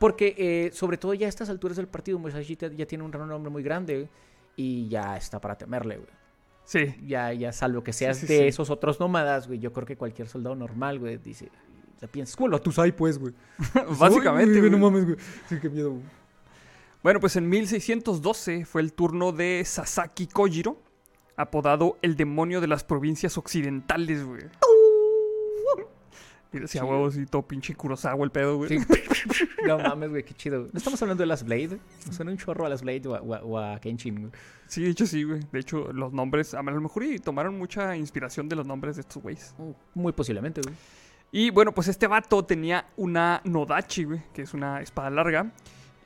[0.00, 3.50] Porque, eh, sobre todo, ya a estas alturas del partido, Musashi ya tiene un nombre
[3.50, 4.08] muy grande,
[4.56, 6.08] Y ya está para temerle, güey.
[6.64, 8.44] Sí, Ya, ya, salvo que seas sí, de sí.
[8.44, 9.58] esos otros nómadas, güey.
[9.58, 11.50] Yo creo que cualquier soldado normal, güey, dice.
[11.96, 13.34] O sea, piensas, ¿cuál a tus hay, pues, güey?
[13.98, 14.58] básicamente.
[14.58, 14.70] Güey, güey.
[14.70, 15.16] No mames, güey.
[15.48, 16.02] Sí, qué miedo, güey.
[17.02, 20.80] Bueno, pues en 1612 fue el turno de Sasaki Kojiro,
[21.36, 24.44] apodado el demonio de las provincias occidentales, güey.
[26.52, 28.68] Mira, si a huevos y todo pinche Kurosawa el pedo, güey.
[28.70, 28.78] Sí.
[29.66, 30.60] No mames, güey, qué chido.
[30.60, 30.70] güey.
[30.72, 31.78] No estamos hablando de las Blade.
[32.06, 34.32] Me suena un chorro a las Blade o a, o a- o a Kenshin, güey.
[34.66, 35.40] Sí, de hecho sí, güey.
[35.52, 39.02] De hecho, los nombres, a lo mejor y tomaron mucha inspiración de los nombres de
[39.02, 39.54] estos güeyes.
[39.94, 40.74] Muy posiblemente, güey.
[41.30, 45.52] Y bueno, pues este vato tenía una Nodachi, güey, que es una espada larga.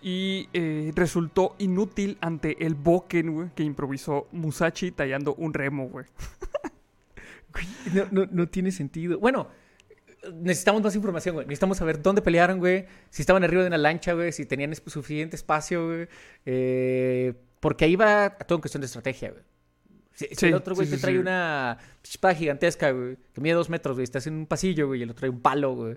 [0.03, 6.05] Y eh, resultó inútil ante el Boken, güey, que improvisó Musashi tallando un remo, güey.
[7.95, 9.19] No, no, no tiene sentido.
[9.21, 9.47] Bueno,
[10.33, 11.47] necesitamos más información, güey.
[11.47, 12.87] Necesitamos saber dónde pelearon, güey.
[13.11, 14.33] Si estaban arriba de una lancha, güey.
[14.33, 16.09] Si tenían es- suficiente espacio, güey.
[16.47, 19.41] Eh, porque ahí va a todo en cuestión de estrategia, güy.
[20.15, 21.19] Si, el otro güey sí, te trae sí.
[21.19, 25.03] una espada gigantesca, güey, que mide dos metros, güey, estás en un pasillo, güey, y
[25.03, 25.97] el otro trae un palo, güey,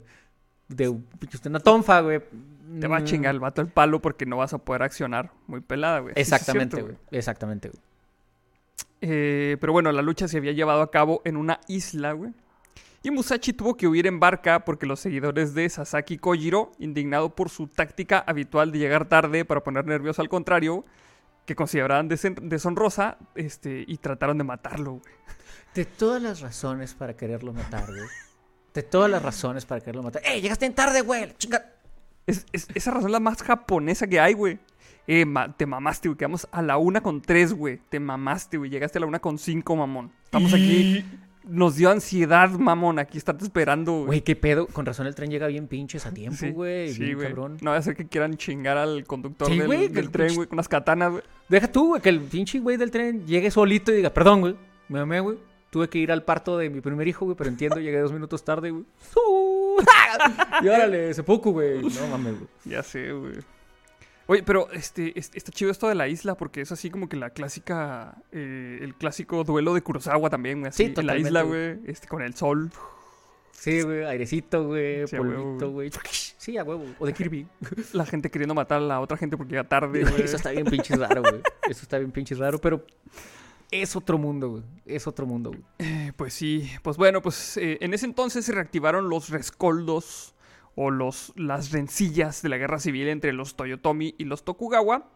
[0.69, 1.05] de un-
[1.45, 2.21] una tonfa, güey.
[2.79, 5.31] Te va a Mm, chingar el vato el palo porque no vas a poder accionar
[5.45, 6.13] muy pelada, güey.
[6.17, 6.95] Exactamente, güey.
[7.11, 7.79] Exactamente, güey.
[9.01, 12.31] Eh, pero bueno, la lucha se había llevado a cabo en una isla, güey.
[13.08, 17.50] Y Musashi tuvo que huir en barca porque los seguidores de Sasaki Kojiro, indignado por
[17.50, 20.84] su táctica habitual de llegar tarde para poner nervioso al contrario,
[21.46, 25.13] que consideraban deshonrosa, este, y trataron de matarlo, güey.
[25.74, 28.10] De todas las razones para quererlo matar, güey.
[28.74, 30.22] De todas las razones para quererlo matar.
[30.26, 31.34] ¡Ey, llegaste en tarde, güey!
[31.38, 31.63] Chinga.
[32.26, 34.60] Es, es- esa razón es la más japonesa que hay, güey.
[35.08, 36.17] Eh, ma- te mamaste, güey.
[36.17, 37.78] Quedamos a la una con tres, güey.
[37.89, 38.70] Te mamaste, güey.
[38.70, 40.12] Llegaste a la una con cinco, mamón.
[40.26, 41.06] Estamos aquí.
[41.49, 42.99] Nos dio ansiedad, mamón.
[42.99, 44.05] Aquí estás esperando, güey.
[44.05, 44.67] Güey, qué pedo.
[44.67, 46.91] Con razón el tren llega bien pinches a tiempo, Sí, güey.
[46.93, 47.27] sí, bien güey.
[47.29, 47.57] cabrón.
[47.62, 50.10] No va a ser que quieran chingar al conductor Sí, del, güey, del que el
[50.12, 51.23] tren, pinche- güey, con unas katanas, güey.
[51.49, 54.55] Deja tú, güey, que el pinche güey del tren llegue solito y diga, perdón, güey.
[54.89, 55.38] Me amé, güey.
[55.69, 58.43] Tuve que ir al parto de mi primer hijo, güey, pero entiendo, llegué dos minutos
[58.43, 58.86] tarde, güey.
[60.63, 61.81] y órale, seppuku, güey.
[61.81, 62.49] No mames, güey.
[62.65, 63.36] Ya sé, güey.
[64.27, 67.15] Oye, pero este, es- está chido esto de la isla porque es así como que
[67.17, 70.69] la clásica, eh, el clásico duelo de Kurosawa también, güey.
[70.69, 71.79] Así, Sí, en la isla, güey.
[71.85, 72.69] este, con el sol.
[73.51, 75.91] Sí, güey, airecito, güey, Sí, polvito, güey.
[76.37, 76.85] Sí, a huevo.
[76.99, 77.47] O de Kirby.
[77.93, 80.21] La gente queriendo matar a la otra gente porque llega tarde, güey.
[80.21, 81.41] Eso está bien pinches raro, güey.
[81.69, 82.85] Eso está bien pinches raro, pero
[83.71, 84.63] es otro mundo, güey.
[84.85, 85.63] Es otro mundo, güey.
[85.79, 90.35] Eh, Pues sí, pues bueno, pues eh, en ese entonces se reactivaron los rescoldos
[90.79, 95.09] o los, las rencillas de la guerra civil entre los Toyotomi y los Tokugawa,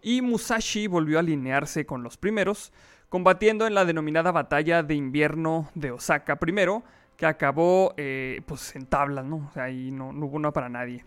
[0.00, 2.72] y Musashi volvió a alinearse con los primeros,
[3.10, 6.82] combatiendo en la denominada batalla de invierno de Osaka primero,
[7.18, 9.48] que acabó eh, pues en tablas, ¿no?
[9.48, 11.04] O sea, ahí no, no hubo una para nadie.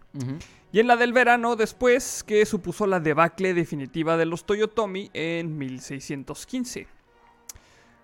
[0.72, 5.58] Y en la del verano después, que supuso la debacle definitiva de los Toyotomi en
[5.58, 6.88] 1615.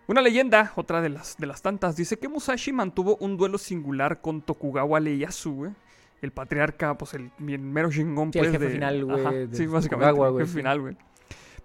[0.08, 4.20] Una leyenda, otra de las, de las tantas, dice que Musashi mantuvo un duelo singular
[4.20, 5.72] con Tokugawa Ieyasu, güey.
[6.22, 9.66] El patriarca, pues el, el mero chingón, Sí, el pues, jefe de- final, güey, Sí,
[9.66, 10.58] básicamente, el güey, jefe sí.
[10.58, 10.98] final, güey.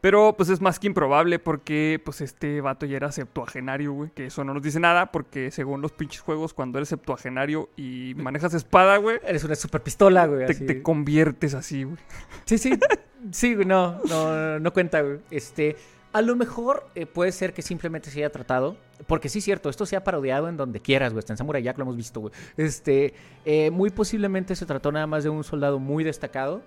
[0.00, 4.10] Pero pues es más que improbable porque pues este vato ya era septuagenario, güey.
[4.10, 8.14] Que eso no nos dice nada porque según los pinches juegos, cuando eres septuagenario y
[8.16, 10.46] manejas espada, güey, Eres una super pistola, güey.
[10.46, 11.96] te, te conviertes así, güey.
[12.44, 12.78] Sí, sí.
[13.32, 15.18] Sí, güey, no, no, no cuenta, güey.
[15.30, 15.76] Este,
[16.16, 19.68] a lo mejor eh, puede ser que simplemente se haya tratado, porque sí es cierto,
[19.68, 21.22] esto se ha parodiado en donde quieras, güey.
[21.28, 22.32] En Samurai Jack lo hemos visto, güey.
[22.56, 23.12] Este,
[23.44, 26.62] eh, muy posiblemente se trató nada más de un soldado muy destacado,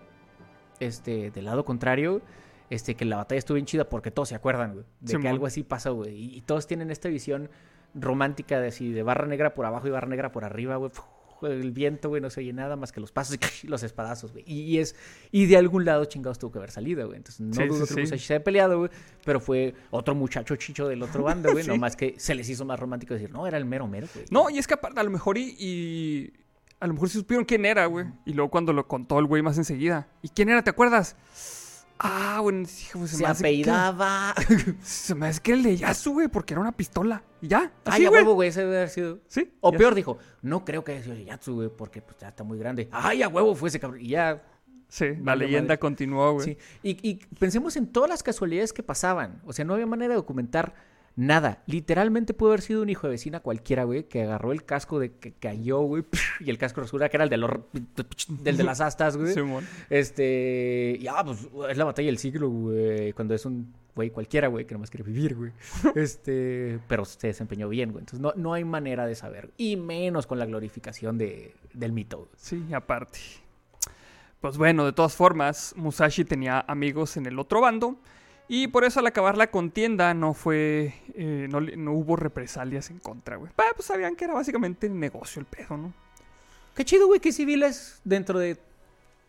[0.80, 2.22] este, del lado contrario,
[2.70, 5.48] este, que la batalla estuvo bien chida porque todos se acuerdan, güey, de que algo
[5.48, 6.14] así pasó, güey.
[6.14, 7.50] Y, y todos tienen esta visión
[7.96, 10.92] romántica de así, de barra negra por abajo y barra negra por arriba, güey.
[11.42, 14.44] El viento, güey, no se oye nada más que los pasos y los espadazos, güey.
[14.48, 14.96] Y, es,
[15.32, 17.18] y de algún lado chingados tuvo que haber salido, güey.
[17.18, 18.18] Entonces no Sí, dudo sí, que sí.
[18.18, 18.92] Se haya peleado, güey.
[19.26, 21.66] Pero fue otro muchacho chicho del otro bando, güey.
[21.68, 24.26] Nomás que se les hizo más romántico decir, no, era el mero mero, güey.
[24.32, 26.34] No, y es que aparte, a lo mejor y, y-
[26.80, 28.06] A lo mejor sí supieron quién era, güey.
[28.26, 30.08] Y luego cuando lo contó el güey más enseguida.
[30.22, 30.64] ¿Y quién era?
[30.64, 31.16] ¿Te acuerdas?
[32.00, 34.34] Ah, bueno, hijo, se, se me hace que- apellidaba.
[34.82, 37.24] Se me hace que el de Yasu, güey, porque era una pistola.
[37.42, 37.72] Y ya.
[37.84, 38.22] Ay, Así, a güey.
[38.22, 39.20] huevo, güey, ese debe haber sido.
[39.28, 39.52] Sí.
[39.60, 42.58] O peor, dijo, no creo que haya sido Yatsu, güey, porque pues ya está muy
[42.58, 42.88] grande.
[42.92, 44.00] Ay, a huevo fue ese cabrón.
[44.02, 44.42] Y ya,
[44.88, 46.46] Sí, la leyenda continuó, güey.
[46.46, 46.58] sí.
[46.82, 49.40] Y, y pensemos en todas las casualidades que pasaban.
[49.46, 50.74] O sea, no había manera de documentar
[51.20, 51.62] nada.
[51.66, 55.12] Literalmente pudo haber sido un hijo de vecina cualquiera, güey, que agarró el casco de
[55.12, 56.06] que cayó, güey,
[56.40, 57.52] y el casco resulta que era el de, los,
[58.30, 59.34] del de las astas, güey.
[59.34, 59.68] Simón.
[59.90, 64.66] Este, ya, pues es la batalla del siglo, güey, cuando es un güey cualquiera, güey,
[64.66, 65.52] que nomás quiere vivir, güey.
[65.96, 68.04] Este, pero se desempeñó bien, güey.
[68.04, 72.20] Entonces no, no hay manera de saber, y menos con la glorificación de, del mito.
[72.20, 72.30] güey.
[72.38, 73.20] Sí, aparte.
[74.40, 77.98] Pues bueno, de todas formas, Musashi tenía amigos en el otro bando.
[78.52, 80.94] Y por eso al acabar la contienda no fue.
[81.14, 83.52] eh, no, no hubo represalias en contra, güey.
[83.56, 85.94] Pues sabían que era básicamente negocio el pedo, ¿no?
[86.76, 88.58] Qué chido, güey, que civiles dentro de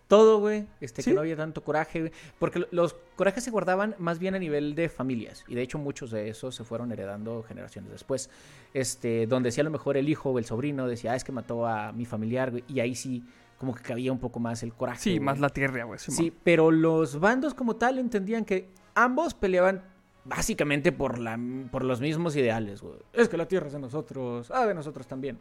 [0.09, 0.67] todo, güey.
[0.81, 1.11] Este, Sí.
[1.11, 2.13] que no había tanto coraje, güey.
[2.39, 5.45] Porque lo- los corajes se guardaban más bien a nivel de familias.
[5.47, 8.31] Y de hecho, muchos de esos se fueron heredando generaciones después.
[8.73, 11.33] Este, donde sí a lo mejor el hijo o el sobrino decía, ah, es que
[11.33, 12.65] mató a mi familiar, güey.
[12.69, 13.23] Y ahí sí,
[13.59, 15.01] como que cabía un poco más el coraje.
[15.01, 15.21] Sí, güey.
[15.21, 15.99] más la tierra, güey.
[15.99, 16.17] Simón.
[16.17, 18.69] Sí, pero los bandos como tal entendían que
[19.05, 19.83] ambos peleaban
[20.25, 21.39] básicamente por, la,
[21.71, 22.83] por los mismos ideales.
[23.13, 25.39] Es que la tierra es de nosotros, ah, de nosotros también.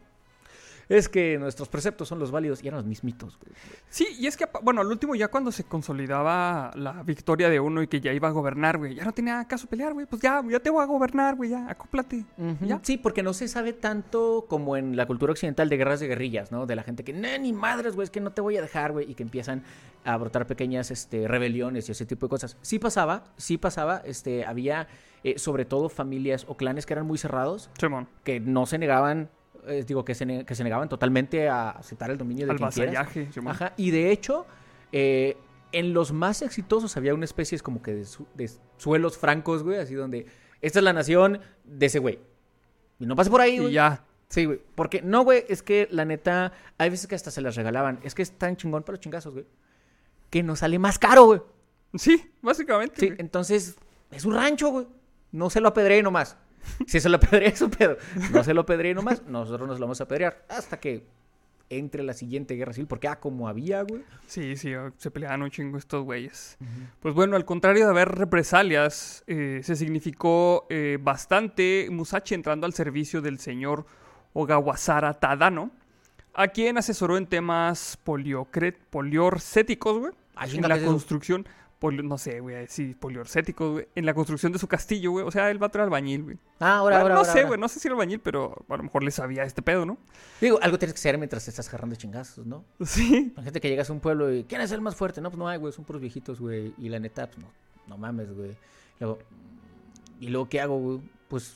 [0.90, 3.54] Es que nuestros preceptos son los válidos y eran los mismitos, güey.
[3.90, 7.84] Sí, y es que, bueno, al último ya cuando se consolidaba la victoria de uno
[7.84, 10.08] y que ya iba a gobernar, güey, ya no tenía caso pelear, güey.
[10.08, 12.26] Pues ya, ya te voy a gobernar, güey, ya, acóplate.
[12.62, 12.80] ¿Ya?
[12.82, 16.52] Sí, porque no se sabe tanto como en la cultura occidental de guerras de guerrillas,
[16.52, 16.66] ¿no?
[16.66, 18.92] De la gente que, no, ni madres, güey, es que no te voy a dejar,
[18.92, 19.64] güey, y que empiezan
[20.06, 22.58] a brotar pequeñas este, rebeliones y ese tipo de cosas.
[22.64, 24.88] Sí pasaba, sí pasaba, este, había
[25.24, 29.30] eh, sobre todo familias o clanes que eran muy cerrados, Simón, que no se negaban,
[29.68, 32.58] eh, digo, que se, ne- que se negaban totalmente a aceptar el dominio de al
[32.58, 33.08] quien quieras.
[33.46, 34.46] Ajá, y de hecho,
[34.92, 35.38] eh,
[35.72, 39.78] en los más exitosos había una especie como que de, su- de suelos francos, güey,
[39.78, 40.26] así donde
[40.62, 42.20] esta es la nación de ese güey.
[43.00, 43.74] Y no pasa por ahí, Y güey.
[43.74, 44.04] ya.
[44.30, 44.62] Sí, güey.
[44.76, 48.00] Porque, no, güey, es que la neta, hay veces que hasta se las regalaban.
[48.04, 49.46] Es que es tan chingón para los chingazos, güey.
[50.30, 51.42] Que nos sale más caro, güey.
[51.96, 53.00] Sí, básicamente.
[53.00, 53.20] Sí, güey.
[53.20, 53.76] entonces,
[54.12, 54.88] es un rancho, güey.
[55.32, 56.38] No se lo apedreé nomás.
[56.88, 57.98] Si se lo apedreé, es su pedo.
[58.32, 60.46] No se lo apedreé nomás, nosotros nos lo vamos a apedrear.
[60.50, 61.04] Hasta que
[61.70, 62.88] entre la siguiente guerra civil.
[62.88, 64.04] Porque, ah, como había, güey.
[64.28, 66.58] Sí, sí, se peleaban un chingo estos güeyes.
[67.00, 72.74] Pues bueno, al contrario de haber represalias, eh, se significó eh, bastante Musashi entrando al
[72.74, 73.86] servicio del señor
[74.34, 75.72] Ogawasara Tadano,
[76.34, 80.14] a quien asesoró en temas poliorcéticos, güey.
[80.36, 81.46] Ah, En la construcción,
[81.80, 83.88] polio- no sé, güey, sí, poliorcéticos, güey.
[83.96, 85.26] En la construcción de su castillo, güey.
[85.26, 86.38] O sea, el vato era albañil, güey.
[86.60, 87.48] Ah, ahora, Bueno, ahora, no ahora, sé, ahora.
[87.50, 89.98] güey, no sé si era albañil, pero a lo mejor le sabía este pedo, ¿no?
[90.42, 92.66] Digo, algo tienes que hacer mientras te estás agarrando chingazos, ¿no?
[92.86, 93.34] Sí.
[93.36, 95.22] La gente que llegas a un pueblo y ¿quién es el más fuerte?
[95.22, 96.74] No, pues no hay, güey, son puros viejitos, güey.
[96.78, 97.48] Y la neta, pues no,
[97.88, 98.56] no mames, güey.
[99.00, 99.20] Luego,
[100.20, 101.00] ¿y luego qué hago, güey?
[101.28, 101.56] Pues,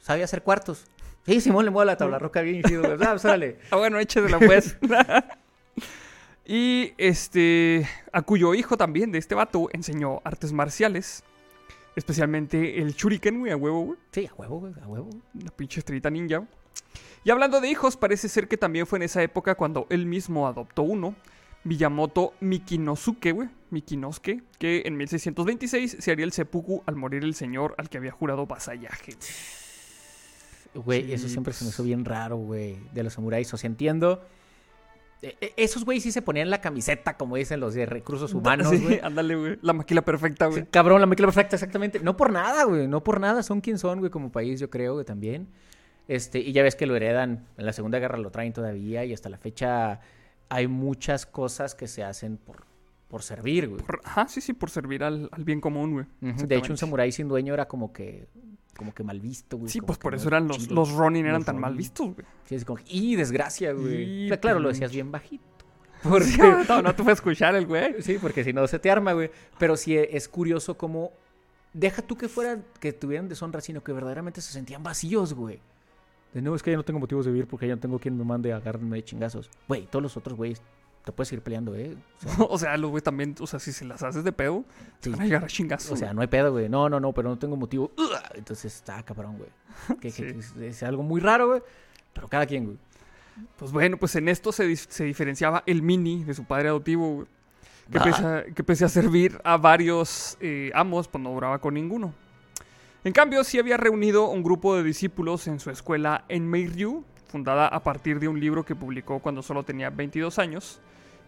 [0.00, 0.84] sabía hacer cuartos.
[1.24, 2.92] Sí, Simón le mueve la tabla roca bien chido, güey.
[3.00, 3.58] Ah, pues órale.
[3.70, 4.76] Ah, bueno, échesela pues.
[6.46, 11.24] y este, a cuyo hijo también de este vato enseñó artes marciales.
[11.96, 13.98] Especialmente el shuriken, güey, a huevo, güey.
[14.12, 15.08] Sí, a huevo, güey, a huevo.
[15.42, 16.46] La pinche estrellita ninja.
[17.24, 20.46] Y hablando de hijos, parece ser que también fue en esa época cuando él mismo
[20.46, 21.16] adoptó uno.
[21.64, 23.48] Miyamoto Mikinosuke, güey.
[23.70, 28.12] Mikinosuke, que en 1626 se haría el seppuku al morir el señor al que había
[28.12, 29.16] jurado vasallaje.
[30.74, 33.52] Güey, Sí, eso siempre se me hizo bien raro, güey, de los samuráis.
[33.52, 34.22] O sea, entiendo.
[35.22, 38.68] Eh, eh, esos güeyes sí se ponían la camiseta, como dicen los de recursos humanos,
[38.70, 39.00] Sí, güey.
[39.02, 39.58] ándale, güey.
[39.62, 40.60] La maquila perfecta, güey.
[40.62, 42.00] Sí, cabrón, la maquila perfecta, exactamente.
[42.00, 42.86] No por nada, güey.
[42.86, 43.42] No por nada.
[43.42, 45.48] Son quien son, güey, como país, yo creo, güey, también.
[46.08, 47.46] Este, y ya ves que lo heredan.
[47.56, 49.04] En la Segunda Guerra lo traen todavía.
[49.04, 50.00] Y hasta la fecha
[50.48, 52.64] hay muchas cosas que se hacen por,
[53.08, 53.82] por servir, güey.
[53.82, 56.06] Por- ajá, sí, sí, por servir al, al bien común, güey.
[56.46, 58.28] De hecho, un samurái sin dueño era como que,
[58.76, 59.70] como que mal visto, güey.
[59.70, 62.26] Sí, pues por eso eran los, los Ronin eran Los tan mal vistos, güey.
[62.44, 64.26] Sí, así como, y desgracia, güey.
[64.26, 64.80] Y claro, lo pinche.
[64.80, 65.44] decías bien bajito.
[66.02, 66.36] Porque
[66.68, 68.00] no, no te fue a escuchar el güey.
[68.02, 69.30] Sí, porque si no se te arma, güey.
[69.58, 71.10] Pero sí es curioso cómo.
[71.72, 75.58] Deja tú que fuera, que tuvieran deshonra, sino que verdaderamente se sentían vacíos, güey.
[76.32, 78.16] De no, es que ya no tengo motivos de vivir porque ya no tengo quien
[78.16, 79.50] me mande a agarrarme de chingazos.
[79.66, 80.62] Güey, todos los otros güeyes
[81.06, 81.96] te puedes ir peleando, ¿eh?
[82.26, 84.64] O sea, O sea, los güey también, o sea, si se las haces de pedo,
[85.00, 85.02] sí.
[85.02, 85.92] te van a llegar a chingazos.
[85.92, 86.68] O sea, no hay pedo, güey.
[86.68, 87.92] No, no, no, pero no tengo motivo.
[88.34, 89.48] Entonces está cabrón, güey.
[90.00, 90.22] Que, que- Sí.
[90.24, 91.62] que es, es algo muy raro, güey.
[92.12, 92.78] Pero cada quien, güey.
[93.56, 94.66] Pues bueno, pues en esto se,
[95.04, 97.26] diferenciaba el mini de su padre adoptivo, güey.
[97.92, 98.02] Que, Ah.
[98.02, 102.12] pese a, que pese a servir a varios eh, amos, pues no duraba con ninguno.
[103.04, 107.68] En cambio, sí había reunido un grupo de discípulos en su escuela en Meiryu, fundada
[107.68, 110.80] a partir de un libro que publicó cuando solo tenía 22 años,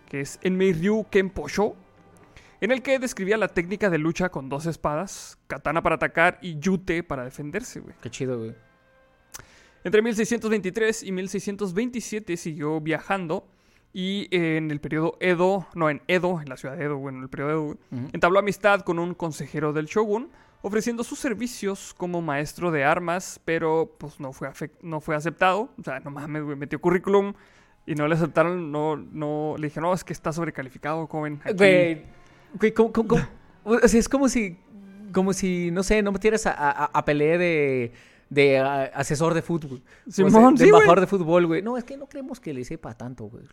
[0.09, 1.77] que es Enmeiryu Kenpo-sho,
[2.61, 6.59] en el que describía la técnica de lucha con dos espadas, katana para atacar y
[6.59, 7.95] yute para defenderse, güey.
[8.01, 8.55] Qué chido, güey.
[9.85, 13.47] Entre 1623 y 1627 siguió viajando
[13.93, 17.25] y en el periodo Edo, no en Edo, en la ciudad de Edo, bueno, en
[17.25, 17.79] el periodo Edo,
[18.13, 20.31] entabló amistad con un consejero del shogun,
[20.63, 24.51] ofreciendo sus servicios como maestro de armas, pero pues no fue,
[24.83, 25.71] no fue aceptado.
[25.79, 27.35] O sea, no mames, güey, metió currículum
[27.91, 31.41] y no le aceptaron, no, no, le dije, no, es que está sobrecalificado, joven.
[31.45, 31.55] aquí".
[31.57, 32.03] Güey,
[32.55, 33.23] güey, ¿cómo, cómo- cómo?
[33.65, 34.59] O sea, es como si,
[35.13, 37.93] como si, no sé, no metieras a, a, a Pelé de,
[38.31, 39.83] de a- asesor de fútbol.
[40.07, 40.81] O sea, Simón, de sí, güey.
[40.81, 41.63] embajador de fútbol, güey.
[41.63, 43.45] No, es que no creemos que le sepa tanto, güey.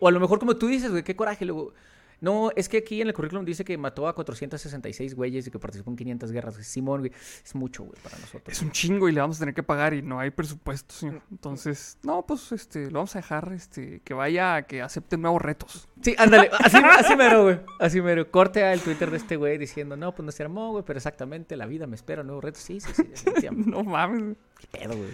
[0.00, 1.44] O a lo mejor como tú dices, güey, qué coraje.
[1.44, 1.72] Luego,
[2.20, 5.58] no, es que aquí en el currículum dice que mató a 466 güeyes y que
[5.58, 6.54] participó en 500 guerras.
[6.66, 7.12] Simón, güey,
[7.44, 8.56] es mucho, güey, para nosotros.
[8.56, 11.22] Es un chingo y le vamos a tener que pagar y no hay presupuesto, señor.
[11.30, 15.42] Entonces, no, pues este, lo vamos a dejar este, que vaya a que acepte nuevos
[15.42, 15.88] retos.
[16.00, 17.60] Sí, ándale, así, así mero, güey.
[17.78, 18.30] Así mero.
[18.30, 21.56] Corte al Twitter de este güey diciendo, no, pues no se armó, güey, pero exactamente
[21.56, 22.62] la vida me espera nuevos retos.
[22.62, 23.48] Sí, sí, sí.
[23.66, 24.22] No mames.
[24.22, 24.36] güey.
[24.58, 25.10] Qué pedo, güey.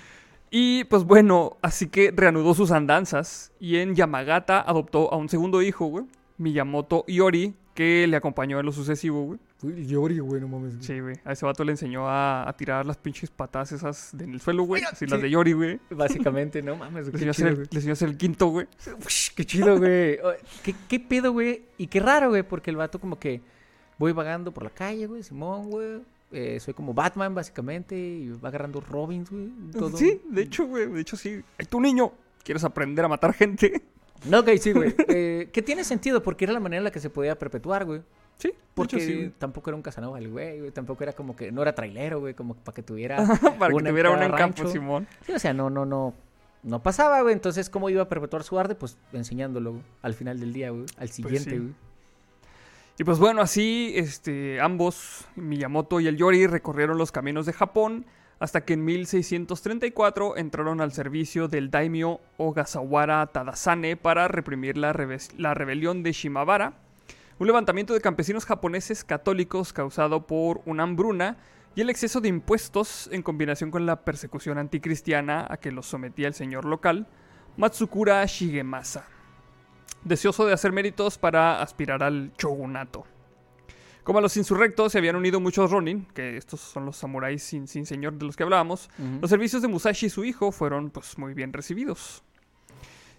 [0.55, 5.63] Y pues bueno, así que reanudó sus andanzas y en Yamagata adoptó a un segundo
[5.63, 6.05] hijo, güey,
[6.39, 9.39] Miyamoto Iori, que le acompañó en lo sucesivo, güey.
[9.63, 10.75] Uy, Yori, güey, no mames.
[10.81, 11.17] Sí, güey.
[11.25, 14.41] A ese vato le enseñó a, a tirar las pinches patas esas de en el
[14.41, 14.83] suelo, güey.
[14.83, 15.07] Así Sí.
[15.07, 15.79] las de Yori, güey.
[15.91, 17.25] Básicamente, no mames, Le güey.
[17.29, 17.69] enseñó, a Qué hacer chido, el, güey.
[17.71, 18.67] le enseñó a hacer el quinto, güey.
[19.07, 20.19] Ush, Qué chido, güey.
[20.65, 21.63] ¿Qué, qué pedo, güey?
[21.79, 23.41] Y qué raro, güey, porque el vato como que
[23.99, 26.01] voy vagando por la calle, güey, Simón, güey.
[26.33, 29.49] Eh, soy como Batman, básicamente, y va agarrando Robins, güey.
[29.73, 29.97] todo.
[29.97, 30.89] Sí, de hecho, güey.
[30.91, 31.41] De hecho, sí.
[31.59, 32.11] Ay, tú, niño,
[32.43, 33.83] ¿quieres aprender a matar gente?
[34.25, 34.95] No, ok, sí, güey.
[35.09, 38.03] Eh, que tiene sentido, porque era la manera en la que se podía perpetuar, güey.
[38.39, 39.31] Sí, Porque hecho, sí, güey.
[39.31, 40.71] tampoco era un Casanova el güey, güey.
[40.71, 43.17] Tampoco era como que, no era trailero, güey, como para que tuviera
[43.59, 44.67] Para que una en tuviera una en campo.
[44.69, 45.07] Simón.
[45.27, 46.15] Sí, o sea, no, no, no.
[46.63, 47.35] No pasaba, güey.
[47.35, 48.75] Entonces, ¿cómo iba a perpetuar su arte?
[48.75, 50.87] Pues enseñándolo güey, al final del día, güey.
[50.97, 51.59] Al siguiente, sí.
[51.59, 51.75] güey.
[52.99, 58.05] Y pues bueno, así este, ambos, Miyamoto y el Yori, recorrieron los caminos de Japón
[58.39, 64.95] hasta que en 1634 entraron al servicio del daimyo Ogasawara Tadasane para reprimir la,
[65.39, 66.75] la rebelión de Shimabara,
[67.39, 71.37] un levantamiento de campesinos japoneses católicos causado por una hambruna
[71.75, 76.29] y el exceso de impuestos en combinación con la persecución anticristiana a que los sometía
[76.29, 77.07] el señor local,
[77.57, 79.07] Matsukura Shigemasa
[80.05, 83.05] deseoso de hacer méritos para aspirar al shogunato.
[84.05, 87.69] Como a los insurrectos se habían unido muchos Ronin, que estos son los samuráis sin,
[87.69, 91.19] sin señor de los que hablábamos, los servicios de Musashi y su hijo fueron pues
[91.19, 92.25] muy bien recibidos.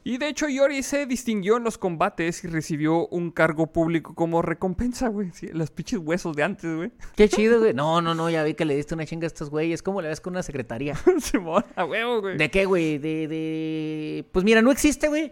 [0.05, 4.41] Y de hecho Yori se distinguió en los combates y recibió un cargo público como
[4.41, 5.31] recompensa, güey.
[5.31, 6.91] Sí, los pinches huesos de antes, güey.
[7.15, 7.73] Qué chido, güey.
[7.73, 9.81] No, no, no, ya vi que le diste una chinga a estos güeyes.
[9.81, 10.95] ¿Cómo le ves con una secretaría?
[11.21, 12.37] Simón, a huevo, güey.
[12.37, 12.97] ¿De qué, güey?
[12.97, 14.25] De, de...
[14.33, 15.31] Pues mira, no existe, güey.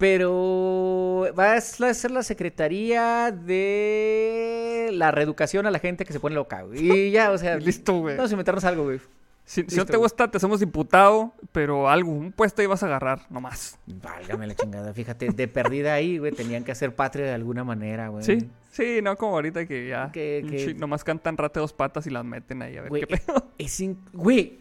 [0.00, 6.34] Pero vas a ser la secretaría de la reeducación a la gente que se pone
[6.34, 7.08] loca, güey.
[7.08, 8.16] Y ya, o sea, listo, güey.
[8.16, 9.00] vamos a inventarnos algo, güey.
[9.44, 10.02] Si, si no te güey.
[10.04, 13.78] gusta, te hacemos diputado, pero algo, un puesto ahí vas a agarrar, nomás.
[13.86, 18.08] Válgame la chingada, fíjate, de perdida ahí, güey, tenían que hacer patria de alguna manera,
[18.08, 18.24] güey.
[18.24, 22.10] Sí, sí, no como ahorita que ya Que- que- nomás cantan rate dos patas y
[22.10, 23.48] las meten ahí a ver Güey, qué pedo.
[23.58, 24.58] Es in- Güey.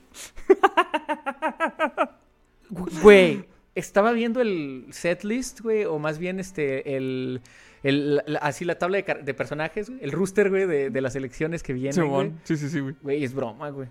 [3.01, 3.45] Güey.
[3.79, 7.41] Estaba viendo el setlist, güey, o más bien este, el,
[7.83, 11.63] el- la- así la tabla de, personajes, güey, el rooster, güey, de, de las elecciones
[11.63, 12.07] que vienen, güey.
[12.27, 12.95] Simón, sí, sí, sí, güey.
[13.01, 13.87] Güey, es broma, güey.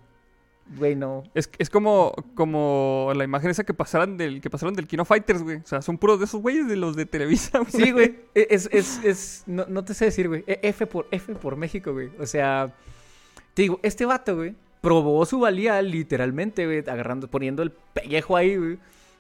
[0.77, 1.23] Güey, no.
[1.35, 5.43] Es, es como, como la imagen esa que pasaron del, que pasaron del Kino Fighters,
[5.43, 5.57] güey.
[5.57, 7.71] O sea, son puros de esos güeyes de los de Televisa, güey.
[7.73, 8.17] Sí, güey.
[8.35, 10.45] e, Es, es, es, no, no te sé decir, güey.
[10.47, 12.11] E- F por, F por México, güey.
[12.21, 12.75] O sea,
[13.55, 18.57] te digo, este vato, güey, probó su valía literalmente, güey, agarrando, poniendo el pellejo ahí,
[18.57, 18.79] güey.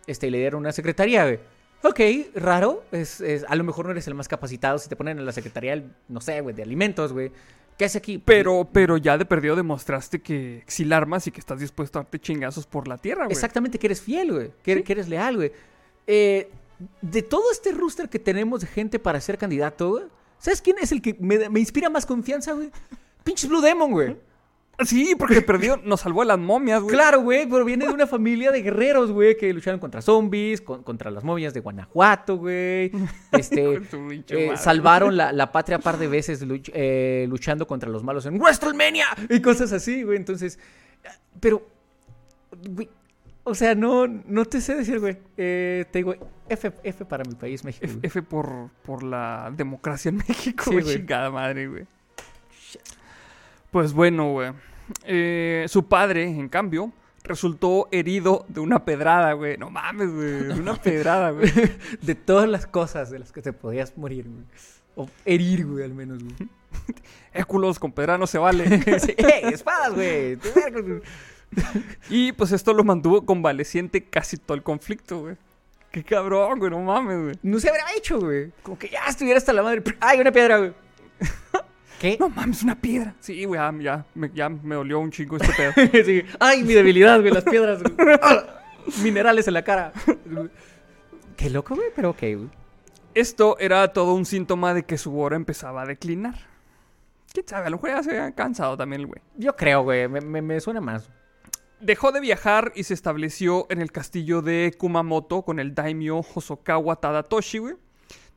[0.08, 1.38] Este, y le dieron una secretaría, güey.
[1.84, 2.00] Ok,
[2.34, 2.82] raro.
[2.90, 5.30] Es, es- a lo mejor no eres el más capacitado si te ponen en la
[5.32, 7.30] secretaría, no sé, güey, de alimentos, güey.
[7.78, 8.18] ¿Qué hace aquí?
[8.18, 12.18] Pero, pero ya de perdido demostraste que exil armas y que estás dispuesto a darte
[12.18, 13.32] chingazos por la tierra, güey.
[13.32, 14.50] Exactamente, que eres fiel, güey.
[14.64, 15.52] Que, que eres leal, güey.
[16.08, 16.50] Eh,
[17.00, 20.04] de todo este rooster que tenemos de gente para ser candidato, güey,
[20.38, 22.70] ¿sabes quién es el que me, me inspira más confianza, güey?
[23.22, 24.16] Pinches Blue Demon, güey.
[24.84, 26.94] Sí, porque de perdido nos salvó de las momias, güey.
[26.94, 30.84] Claro, güey, pero viene de una familia de guerreros, güey, que lucharon contra zombies, con-
[30.84, 32.92] contra las momias de Guanajuato, güey.
[33.32, 33.80] Este,
[34.28, 38.38] eh, salvaron la, la patria par de veces luch- eh, luchando contra los malos en
[38.40, 40.16] WrestleMania y cosas así, güey.
[40.16, 40.58] Entonces,
[41.40, 41.66] pero,
[42.70, 42.88] güey,
[43.42, 45.16] o sea, no, no te sé decir, güey.
[45.36, 46.14] Eh, te digo,
[46.48, 47.86] F, F para mi país, México.
[48.02, 50.84] F, por, por la democracia en México, Sí, güey.
[50.84, 50.96] güey.
[50.98, 51.84] Chingada madre, güey.
[53.70, 54.52] Pues bueno, güey.
[55.04, 56.92] Eh, su padre, en cambio,
[57.24, 59.56] resultó herido de una pedrada, güey.
[59.56, 60.44] No mames, güey.
[60.44, 61.50] De una pedrada, güey.
[62.02, 64.44] De todas las cosas de las que te podías morir, güey.
[64.96, 66.34] O herir, güey, al menos, güey.
[67.32, 68.64] Éculos con pedrada no se vale.
[69.00, 70.38] Sí, ¡Ey, espadas, güey.
[72.10, 75.36] y pues esto lo mantuvo convaleciente casi todo el conflicto, güey.
[75.90, 76.70] Qué cabrón, güey.
[76.70, 77.34] No mames, güey.
[77.42, 78.50] No se habrá hecho, güey.
[78.62, 79.82] Como que ya estuviera hasta la madre.
[80.00, 80.72] ¡Ay, una piedra, güey!
[82.00, 82.16] ¿Qué?
[82.20, 83.14] No mames, una piedra.
[83.20, 85.72] Sí, güey, ya, ya, me, ya me dolió un chingo este pedo.
[86.04, 86.22] Sí.
[86.38, 87.32] ¡Ay, mi debilidad, güey!
[87.32, 87.94] Las piedras, güey.
[88.22, 88.44] Ah,
[89.02, 89.92] Minerales en la cara.
[91.36, 92.48] Qué loco, güey, pero ok, güey.
[93.14, 96.36] Esto era todo un síntoma de que su hora empezaba a declinar.
[97.32, 97.66] ¿Quién sabe?
[97.66, 99.20] A lo mejor ya se había cansado también el güey.
[99.36, 100.08] Yo creo, güey.
[100.08, 101.10] Me, me- me suena más.
[101.80, 106.96] Dejó de viajar y se estableció en el castillo de Kumamoto con el daimyo Hosokawa
[106.96, 107.74] Tadatoshi, güey.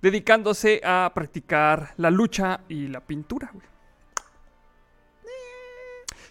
[0.02, 3.66] Dedicándose a practicar la lucha y la pintura, güey.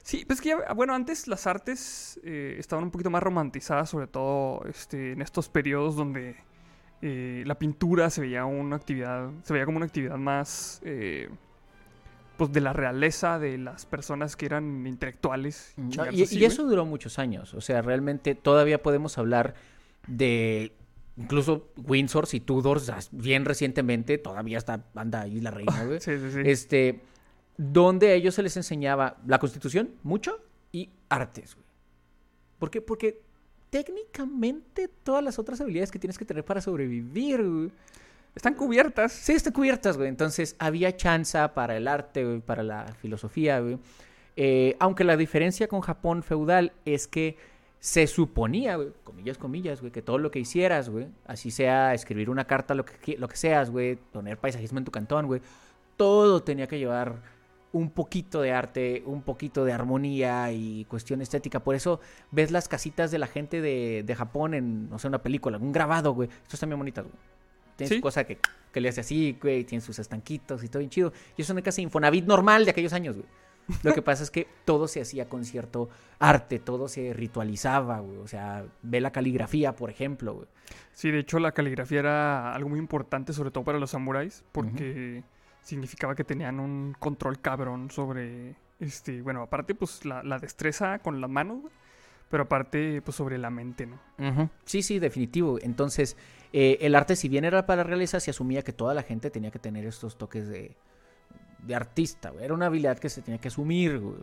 [0.03, 4.07] Sí, pues que ya- bueno, antes las artes eh, estaban un poquito más romantizadas, sobre
[4.09, 6.37] todo este, en estos periodos donde
[7.03, 11.29] eh, la pintura se veía una actividad, se veía como una actividad más, eh,
[12.37, 15.75] pues de la realeza de las personas que eran intelectuales.
[15.77, 17.55] No, y, así, y eso duró muchos años.
[17.55, 19.55] O sea, realmente todavía podemos hablar
[20.09, 20.73] de.
[21.17, 26.01] Incluso Windsor y Tudors, as- bien recientemente, todavía está, anda ahí la reina, güey.
[26.01, 26.41] Sí, sí, sí.
[26.45, 27.01] Este,
[27.57, 30.39] donde a ellos se les enseñaba la constitución, mucho,
[30.73, 31.67] y artes, güey.
[32.59, 32.81] ¿Por qué?
[32.81, 33.21] Porque
[33.71, 37.71] técnicamente todas las otras habilidades que tienes que tener para sobrevivir, güey,
[38.35, 39.13] Están cubiertas.
[39.13, 40.09] Sí, están cubiertas, güey.
[40.09, 43.79] Entonces había chance para el arte, güey, para la filosofía, güey.
[44.37, 47.37] Eh, aunque la diferencia con Japón feudal es que
[47.81, 52.29] se suponía, güey, comillas, comillas, güey, que todo lo que hicieras, güey, así sea escribir
[52.31, 55.41] una carta, lo que, lo que seas, güey, poner paisajismo en tu cantón, güey,
[55.97, 57.23] todo tenía que llevar
[57.73, 61.61] un poquito de arte, un poquito de armonía y cuestión estética.
[61.61, 62.01] Por eso
[62.33, 65.73] ves las casitas de la gente de, de Japón en, no sé, una película, un
[65.73, 66.29] grabado, güey.
[66.29, 67.17] Estos están bien bonitas, güey.
[67.77, 67.95] Tiene Sí.
[67.97, 68.39] su cosa que,
[68.73, 71.13] que le hace así, güey, tiene sus estanquitos y todo bien chido.
[71.37, 73.27] Y es una casa Infonavit normal de aquellos años, güey.
[73.83, 78.19] Lo que pasa es que todo se hacía con cierto arte, todo se ritualizaba, güey.
[78.19, 80.47] O sea, ve la caligrafía, por ejemplo, güey.
[80.93, 85.23] Sí, de hecho la caligrafía era algo muy importante, sobre todo para los samuráis, porque
[85.63, 91.21] significaba que tenían un control cabrón sobre, este, bueno, aparte pues la, la destreza con
[91.21, 91.73] las manos, güey,
[92.31, 93.99] pero aparte pues sobre la mente, ¿no?
[94.65, 95.59] Sí, sí, definitivo.
[95.61, 96.17] Entonces,
[96.53, 99.31] eh, el arte, si bien era para la realeza, se asumía que toda la gente
[99.31, 100.77] tenía que tener estos toques de,
[101.67, 102.45] de artista, güey.
[102.45, 104.17] Era una habilidad que se tenía que asumir, güey.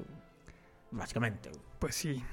[0.91, 1.61] Básicamente, güey.
[1.79, 2.23] Pues sí.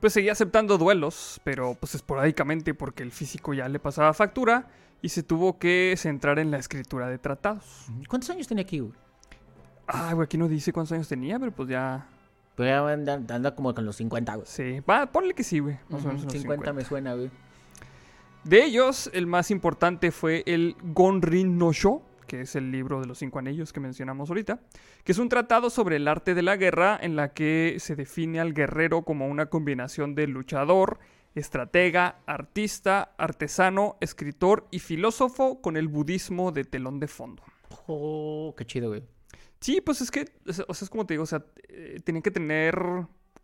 [0.00, 4.68] Pues seguía aceptando duelos, pero pues esporádicamente porque el físico ya le pasaba factura
[5.00, 7.86] y se tuvo que centrar en la escritura de tratados.
[8.08, 8.92] ¿Cuántos años tenía aquí, güey?
[9.86, 12.08] Ah, güey, aquí no dice cuántos años tenía, pero pues ya...
[12.56, 14.46] Pues ya anda, anda como con los 50, güey.
[14.46, 15.78] Sí, va, ponle que sí, güey.
[15.88, 16.72] Más o menos Ujú, unos 50, 50.
[16.72, 17.30] me suena, güey.
[18.44, 23.06] De ellos, el más importante fue el Gonrin no Sho, que es el libro de
[23.06, 24.60] los cinco anillos que mencionamos ahorita,
[25.04, 28.40] que es un tratado sobre el arte de la guerra en la que se define
[28.40, 30.98] al guerrero como una combinación de luchador,
[31.34, 37.42] estratega, artista, artesano, escritor y filósofo con el budismo de telón de fondo.
[37.86, 39.02] Oh, qué chido, güey.
[39.60, 42.30] Sí, pues es que, o sea, es como te digo, o sea, eh, tienen que
[42.30, 42.74] tener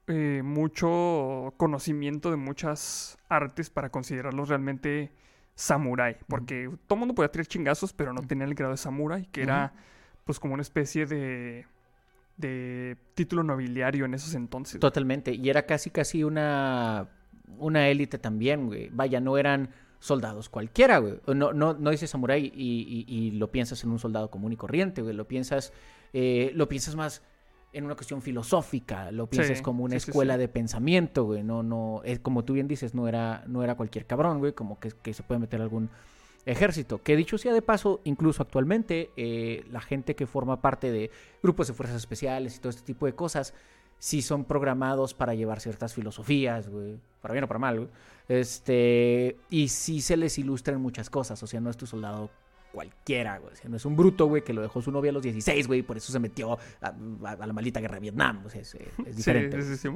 [0.09, 5.13] eh, mucho conocimiento de muchas artes para considerarlos realmente
[5.59, 6.17] samurái.
[6.29, 9.43] Porque todo el mundo podía tirar chingazos, pero no tenía el grado de samurái, que
[9.43, 9.73] era
[10.25, 11.67] pues como una especie de,
[12.37, 14.79] de título nobiliario en esos entonces.
[14.81, 15.33] Totalmente.
[15.35, 17.09] Y era casi, casi una,
[17.59, 18.89] una élite también, güey.
[18.93, 21.19] Vaya, no eran soldados cualquiera, güey.
[21.35, 24.57] No, no, no dices samurái y, y- y lo piensas en un soldado común y
[24.57, 25.15] corriente, güey.
[25.17, 25.73] Lo piensas,
[26.13, 27.23] eh, lo piensas más
[27.73, 30.41] en una cuestión filosófica, lo piensas Sí, como una sí, escuela sí.
[30.41, 34.07] de pensamiento, güey, no, no, es como tú bien dices, no era, no era cualquier
[34.07, 35.91] cabrón, güey, como que, que se puede meter algún
[36.47, 41.11] ejército, que dicho sea de paso, incluso actualmente, eh, la gente que forma parte de
[41.43, 43.53] grupos de fuerzas especiales y todo este tipo de cosas,
[43.99, 47.91] sí son programados para llevar ciertas filosofías, güey, para bien o para mal, güey,
[48.29, 52.31] este, y sí se les ilustran muchas cosas, o sea, no es tu soldado
[52.73, 53.53] cualquiera, güey.
[53.53, 55.67] O sea, no es un bruto, güey, que lo dejó su novia a los 16,
[55.67, 56.87] güey, y por eso se metió a,
[57.25, 58.43] a- a la maldita guerra de Vietnam.
[58.47, 59.61] O sea, es, eh, es diferente.
[59.63, 59.89] Sí, sí.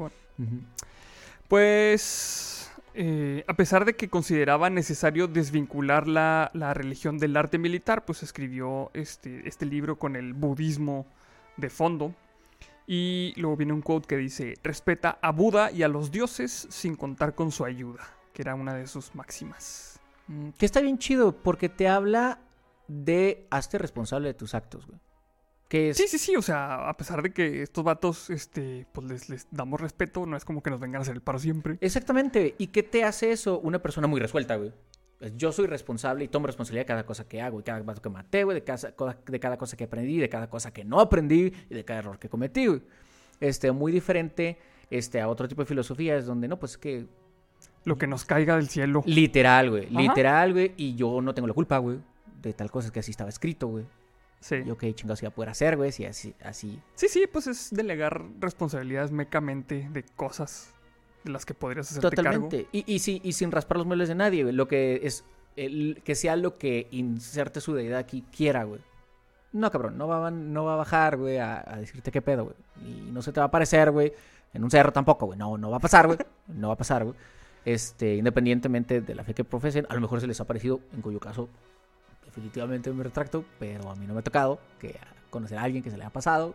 [1.48, 8.04] Pues, eh, a pesar de que consideraba necesario desvincular la, la religión del arte militar,
[8.04, 11.06] pues escribió este, este libro con el budismo
[11.56, 12.14] de fondo.
[12.86, 16.96] Y luego viene un quote que dice, respeta a Buda y a los dioses sin
[16.96, 18.02] contar con su ayuda,
[18.32, 20.00] que era una de sus máximas.
[20.58, 22.38] Que está bien chido, porque te habla
[22.88, 24.98] de hazte responsable de tus actos, güey.
[25.68, 29.06] Que es, Sí, sí, sí, o sea, a pesar de que estos vatos, este, pues
[29.06, 31.78] les, les damos respeto, no es como que nos vengan a hacer el paro siempre.
[31.80, 32.54] Exactamente.
[32.58, 33.58] ¿Y qué te hace eso?
[33.60, 34.72] Una persona muy resuelta, güey.
[35.18, 38.02] Pues Yo soy responsable y tomo responsabilidad de cada cosa que hago, de cada vato
[38.02, 38.92] que maté, güey, de cada,
[39.24, 42.18] de cada cosa que aprendí, de cada cosa que no aprendí y de cada error
[42.18, 42.82] que cometí, güey.
[43.40, 44.58] Este, muy diferente
[44.90, 47.06] este, a otro tipo de filosofías donde, no, pues es que
[47.84, 49.02] Lo que nos caiga del cielo.
[49.06, 49.88] Literal, güey.
[49.90, 50.74] Literal, güey.
[50.76, 51.98] Y yo no tengo la culpa, güey.
[52.42, 53.84] De tal cosa que así estaba escrito, güey.
[54.40, 54.56] Sí.
[54.66, 55.92] Yo qué chingados iba a poder hacer, güey.
[55.92, 56.80] Si así, así.
[56.94, 60.74] Sí, sí, pues es delegar responsabilidades mecamente de cosas
[61.22, 62.48] de las que podrías hacerte cargo.
[62.48, 62.66] Totalmente.
[62.72, 64.54] Y, y, sí- y sin raspar los muebles de nadie, güey.
[64.54, 65.24] Lo que es.
[65.54, 68.80] el- que sea lo que inserte su deidad aquí quiera, güey.
[69.52, 69.96] No, cabrón.
[69.98, 72.56] No va, a- no va a bajar, güey, a, a decirte qué pedo, güey.
[72.88, 74.12] Y no se te va a aparecer, güey.
[74.54, 75.38] En un cerro tampoco, güey.
[75.38, 76.18] No, no va a pasar, güey.
[76.48, 77.14] No va a pasar, güey.
[77.64, 81.00] Este, independientemente de la fe que profesen, a lo mejor se les ha parecido, en
[81.02, 81.48] cuyo caso
[82.34, 84.96] definitivamente me retracto, pero a mí no me ha tocado que
[85.30, 86.54] conocer a alguien que se le ha pasado.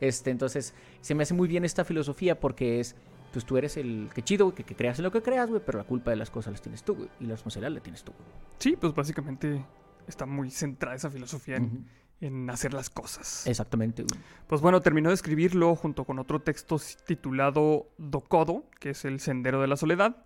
[0.00, 2.94] Este, entonces, se me hace muy bien esta filosofía porque es,
[3.32, 5.60] pues tú eres el que chido, güey, que, que creas en lo que creas, güey,
[5.64, 8.02] pero la culpa de las cosas las tienes tú, güey, y la responsabilidad la tienes
[8.04, 8.24] tú, güey.
[8.58, 9.64] Sí, pues básicamente
[10.06, 11.84] está muy centrada esa filosofía en, Ujú.
[12.20, 13.46] en hacer las cosas.
[13.46, 14.20] Exactamente, güey.
[14.46, 19.60] Pues bueno, terminó de escribirlo junto con otro texto titulado Dokodo, que es el Sendero
[19.60, 20.24] de la Soledad,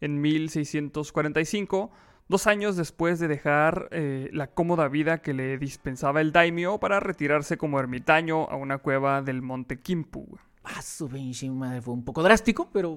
[0.00, 1.90] en 1645,
[2.28, 7.00] dos años después de dejar eh, la cómoda vida que le dispensaba el daimyo para
[7.00, 10.24] retirarse como ermitaño a una cueva del monte Kimpu.
[10.26, 10.40] güey.
[10.64, 12.96] Ah, su pinche madre fue un poco drástico, pero...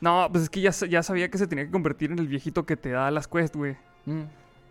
[0.00, 2.66] No, pues es que ya, ya sabía que se tenía que convertir en el viejito
[2.66, 3.76] que te da las quests, güey.
[4.06, 4.22] mm,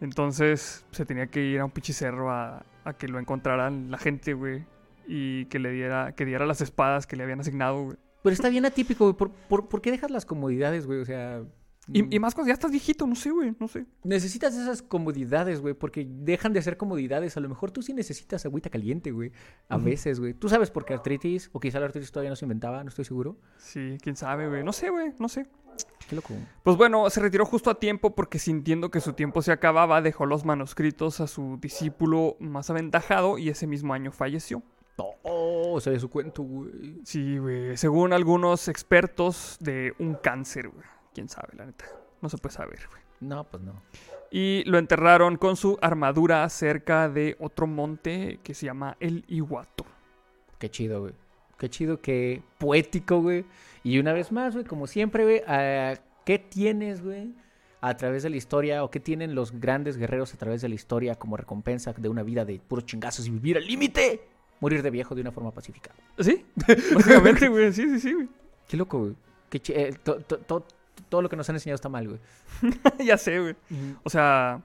[0.01, 3.97] Entonces se tenía que ir a un pinche cerro a, a que lo encontraran la
[3.97, 4.63] gente, güey.
[5.07, 7.97] Y que le diera, que diera las espadas que le habían asignado, güey.
[8.21, 9.17] Pero está bien atípico, güey.
[9.17, 10.99] ¿Por, por, por qué dejas las comodidades, güey?
[10.99, 11.41] O sea...
[11.88, 13.86] mm, Y, y más cuando ya estás viejito, no sé, güey, no sé.
[14.03, 17.38] Necesitas esas comodidades, güey, porque dejan de ser comodidades.
[17.38, 19.31] A lo mejor tú sí necesitas agüita caliente, güey.
[19.69, 20.34] A veces, güey.
[20.34, 21.49] ¿Tú sabes por qué artritis?
[21.53, 23.38] O quizá la artritis todavía no se inventaba, no estoy seguro.
[23.57, 24.63] Sí, quién sabe, güey.
[24.63, 25.47] No sé, güey, no sé.
[26.07, 26.34] Qué loco.
[26.63, 30.25] Pues bueno, se retiró justo a tiempo porque sintiendo que su tiempo se acababa, dejó
[30.25, 34.61] los manuscritos a su discípulo más aventajado y ese mismo año falleció.
[35.23, 37.01] Oh, se su cuento, güey.
[37.03, 37.75] Sí, güey.
[37.77, 40.86] Según algunos expertos de un cáncer, güey.
[41.14, 41.86] Quién sabe, la neta.
[42.22, 43.01] No se puede saber, güey.
[43.22, 43.82] No, pues no.
[44.32, 49.86] Y lo enterraron con su armadura cerca de otro monte que se llama el Iguato.
[50.59, 51.14] Qué chido, güey.
[51.57, 53.45] Qué chido, qué poético, güey.
[53.84, 55.41] Y una vez más, güey, como siempre, güey,
[56.26, 57.34] ¿qué tienes, güey?
[57.80, 60.76] A través de la historia, o qué tienen los grandes guerreros a través de la
[60.76, 64.26] historia como recompensa de una vida de puros chingazos y vivir al límite?
[64.61, 65.91] Morir de viejo de una forma pacífica.
[66.20, 66.45] ¿Sí?
[66.95, 67.72] Básicamente, güey.
[67.74, 68.30] Sí, sí, sí, güey.
[68.68, 69.16] Qué loco, güey.
[69.49, 70.66] Qué chi- eh, to- to- to-
[71.14, 72.20] todo lo que nos han enseñado está mal, güey.
[73.05, 73.55] ya sé, güey.
[74.01, 74.64] O sea,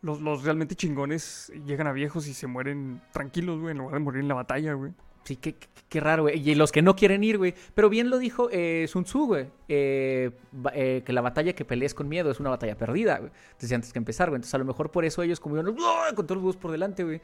[0.00, 3.98] los, los realmente chingones llegan a viejos y se mueren tranquilos, güey, en lugar de
[3.98, 4.92] morir en la batalla, güey.
[5.24, 6.48] Sí, qué, qué- qué raro, güey.
[6.48, 7.52] Y los que no quieren ir, güey.
[7.74, 9.48] Pero bien lo dijo eh, Sun Tzu, güey.
[9.66, 10.30] Eh,
[10.72, 13.32] eh, que la batalla que pelees con miedo es una batalla perdida, güey.
[13.60, 14.36] Desde antes que empezar, güey.
[14.36, 15.66] Entonces, a lo mejor por eso ellos, como iban
[16.14, 17.20] con todos los huevos por delante, güey.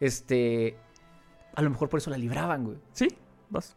[0.00, 0.78] Este.
[1.54, 2.78] A lo mejor por eso la libraban, güey.
[2.92, 3.08] Sí,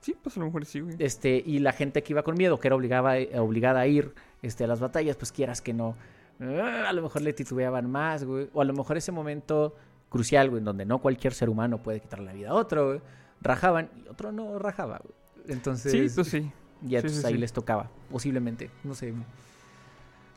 [0.01, 0.95] sí, pues a lo mejor sí, güey.
[0.99, 4.63] Este, y la gente que iba con miedo, que era obligada, obligada a ir este,
[4.63, 5.95] a las batallas, pues quieras que no.
[6.41, 8.49] ah, A lo mejor le titubeaban más, güey.
[8.53, 9.76] O a lo mejor ese momento
[10.09, 13.01] crucial, güey, en donde no cualquier ser humano puede quitar la vida a otro, güey.
[13.41, 15.15] Rajaban y otro no rajaba, güey.
[15.47, 16.51] Entonces, Sí, pues sí.
[16.82, 17.39] ya sí, entonces sí, ahí sí.
[17.39, 18.69] les tocaba, posiblemente.
[18.84, 19.13] No sé.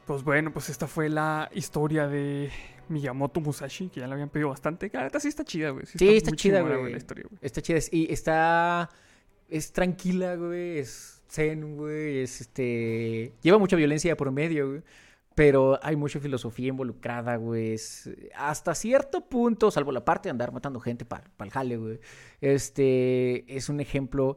[0.07, 2.51] Pues bueno, pues esta fue la historia de
[2.89, 4.91] Miyamoto Musashi, que ya la habían pedido bastante.
[4.91, 5.87] Que La neta sí está chida, güey.
[5.87, 6.95] Sí, está muy chida, güey.
[7.41, 7.78] Está chida.
[7.91, 8.91] Y está.
[9.57, 10.79] Es tranquila, güey.
[10.79, 12.19] Es zen, güey.
[12.21, 13.33] Es este.
[13.43, 14.83] Lleva mucha violencia por medio, güey.
[15.35, 17.73] Pero hay mucha filosofía involucrada, güey.
[17.75, 21.99] Es- hasta cierto punto, salvo la parte de andar matando gente para el jale, güey.
[22.41, 24.37] Este es un ejemplo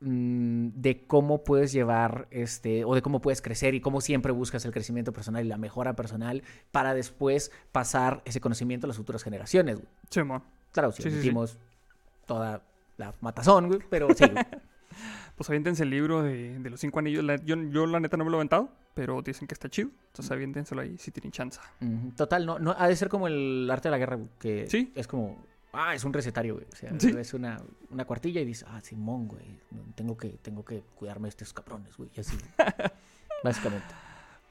[0.00, 4.64] mm, de cómo puedes llevar, este, o de cómo puedes crecer y cómo siempre buscas
[4.64, 9.24] el crecimiento personal y la mejora personal para después pasar ese conocimiento a las futuras
[9.24, 9.88] generaciones, güey.
[10.10, 10.42] Simón.
[10.72, 11.34] Claro, si Sí, sí, sí.
[12.26, 12.62] toda
[12.98, 14.44] la matazón, güey, pero sí, güey.
[15.36, 17.22] Pues aviéntense el libro de, de los cinco anillos.
[17.22, 19.90] La- yo, yo la neta no me lo he aventado, pero dicen que está chido.
[20.08, 21.60] Entonces aviéntenselo ahí si tienen chance.
[22.16, 24.92] Total, no, no, ha de ser como el arte de la guerra, güey, que Sí.
[24.96, 26.66] es como, ah, es un recetario, güey.
[26.72, 27.14] O sea, Sí.
[27.16, 29.60] es una, una cuartilla y dices, ah, Simón, güey,
[29.94, 32.36] tengo que, tengo que cuidarme de estos cabrones, güey, y así.
[33.44, 33.94] Básicamente.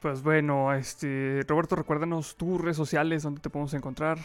[0.00, 4.16] Pues bueno, este Roberto, recuérdanos tus redes sociales donde te podemos encontrar.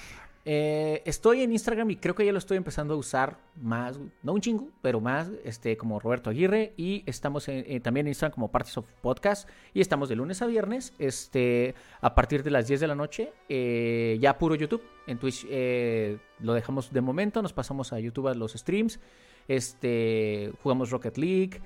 [0.46, 4.34] Eh, estoy en Instagram y creo que ya lo estoy empezando a usar más, no
[4.34, 6.74] un chingo, pero más, este, como Roberto Aguirre.
[6.76, 9.48] Y estamos en- eh, también en Instagram como Parties of Podcast.
[9.74, 13.32] Y estamos de lunes a viernes, este, a partir de las 10 de la noche,
[13.48, 14.84] eh, ya puro YouTube.
[15.08, 19.00] En Twitch eh, lo dejamos de momento, nos pasamos a YouTube a los streams.
[19.48, 21.62] Este, jugamos Rocket League,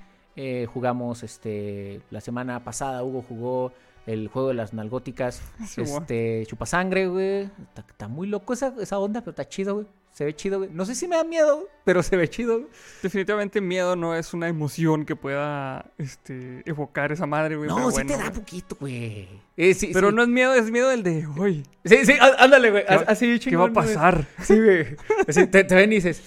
[0.72, 3.72] jugamos, este, la semana pasada Hugo jugó
[4.08, 5.42] el juego de las nalgóticas.
[5.66, 5.82] Sí.
[5.82, 7.42] Este, chupasangre, güey.
[7.42, 9.86] Está, está muy loco esa, esa onda, pero está chido, güey.
[10.12, 10.70] Se ve chido, güey.
[10.72, 12.70] No sé si me da miedo, pero se ve chido, güey.
[13.02, 17.68] Definitivamente miedo no es una emoción que pueda este, evocar esa madre, güey.
[17.68, 18.40] No, pero sí bueno, te da güey.
[18.40, 19.28] poquito, güey.
[19.56, 20.16] Eh, sí, Pero sí.
[20.16, 22.86] no es miedo, es miedo el de, uy, Sí, sí, ándale, güey.
[22.86, 23.86] ¿Qué va- Así, ¿qué va a chingón, güey.
[23.86, 24.26] pasar?
[24.42, 24.96] Sí, güey.
[25.28, 26.22] Así, te, te ven y dices,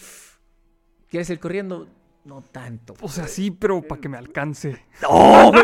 [1.09, 1.87] ¿quieres ir corriendo?
[2.23, 2.93] No tanto.
[3.01, 4.85] O sea, sí, pero para que me alcance.
[5.01, 5.51] ¡No!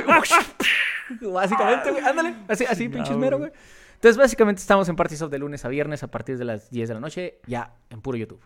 [1.33, 2.03] Básicamente, güey.
[2.03, 2.35] Ándale.
[2.47, 3.51] Así, así Chingado, pinches mero, güey.
[3.95, 6.89] Entonces, básicamente estamos en Parties of de lunes a viernes a partir de las 10
[6.89, 8.41] de la noche, ya en puro YouTube.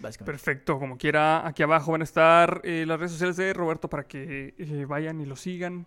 [0.00, 0.24] Básicamente.
[0.24, 4.04] Perfecto, como quiera, aquí abajo van a estar eh, las redes sociales de Roberto para
[4.04, 5.86] que eh, vayan y lo sigan.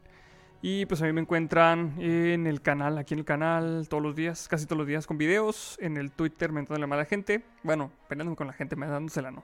[0.61, 4.15] Y pues a mí me encuentran en el canal, aquí en el canal, todos los
[4.15, 5.77] días, casi todos los días con videos.
[5.79, 7.43] En el Twitter mentando la mala gente.
[7.63, 9.43] Bueno, peleándome con la gente, me dándosela no.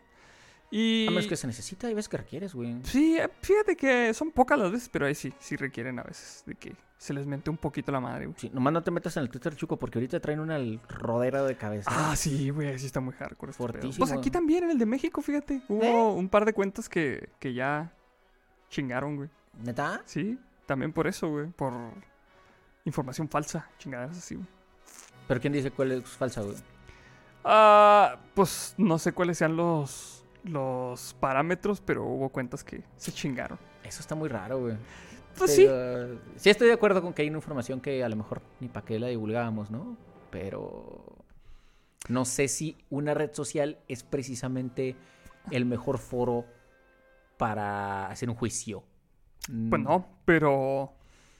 [0.72, 1.07] Y...
[1.07, 2.80] A menos que se necesita, hay veces que requieres, güey.
[2.84, 6.43] Sí, eh, fíjate que son pocas las veces, pero ahí sí, sí requieren a veces
[6.45, 8.38] de que se les mente un poquito la madre, güey.
[8.39, 10.59] Sí, nomás no te metas en el Twitter, Chuco, porque ahorita traen una
[10.89, 11.89] rodera de cabeza.
[11.93, 13.51] Ah, sí, güey, sí está muy hardcore.
[13.51, 13.63] este.
[13.63, 14.05] Fortísimo.
[14.05, 15.61] Pues aquí también, en el de México, fíjate.
[15.68, 17.93] Hubo un par de cuentas que, que ya
[18.70, 19.30] chingaron, güey.
[19.63, 20.01] ¿Neta?
[20.05, 21.47] Sí, también por eso, güey.
[21.47, 21.74] Por
[22.86, 24.47] información falsa, chingadas así, güey.
[25.28, 26.55] ¿Pero quién dice cuál es falsa, güey?
[27.43, 33.58] Ah, pues no sé cuáles sean los, los parámetros, pero hubo cuentas que se chingaron.
[33.84, 34.78] Eso está muy raro, güey.
[35.38, 35.66] Pues sí.
[35.68, 38.68] Pero, Sí estoy de acuerdo con que hay una información que a lo mejor ni
[38.70, 39.98] para qué la divulgábamos, ¿no?
[40.32, 41.04] Pero
[42.10, 44.96] no sé si una red social es precisamente
[45.52, 46.46] el mejor foro
[47.38, 48.84] para hacer un juicio.
[49.70, 50.93] Pues no, pero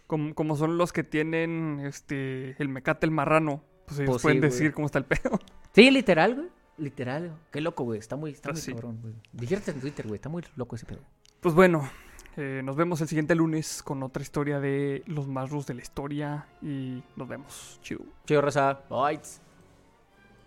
[0.08, 4.26] como, como son los que tienen este el mecate el marrano, pues ellos Pues sí,
[4.26, 4.51] pueden güey.
[4.51, 5.39] decir cómo está el pedo.
[5.74, 6.47] Sí, literal, güey.
[6.78, 7.36] Literal.
[7.51, 7.99] Qué loco, güey.
[7.99, 8.71] Está muy, está Pues muy sí.
[8.73, 9.13] cabrón, güey.
[9.32, 10.15] Diviértete en Twitter, güey.
[10.17, 10.99] Está muy loco ese pedo.
[11.39, 11.89] Pues bueno,
[12.38, 16.47] eh, nos vemos el siguiente lunes con otra historia de los marros de la historia
[16.61, 17.80] y nos vemos.
[17.82, 18.01] Chido.
[18.26, 18.82] Chido, raza.
[18.89, 19.19] Bye.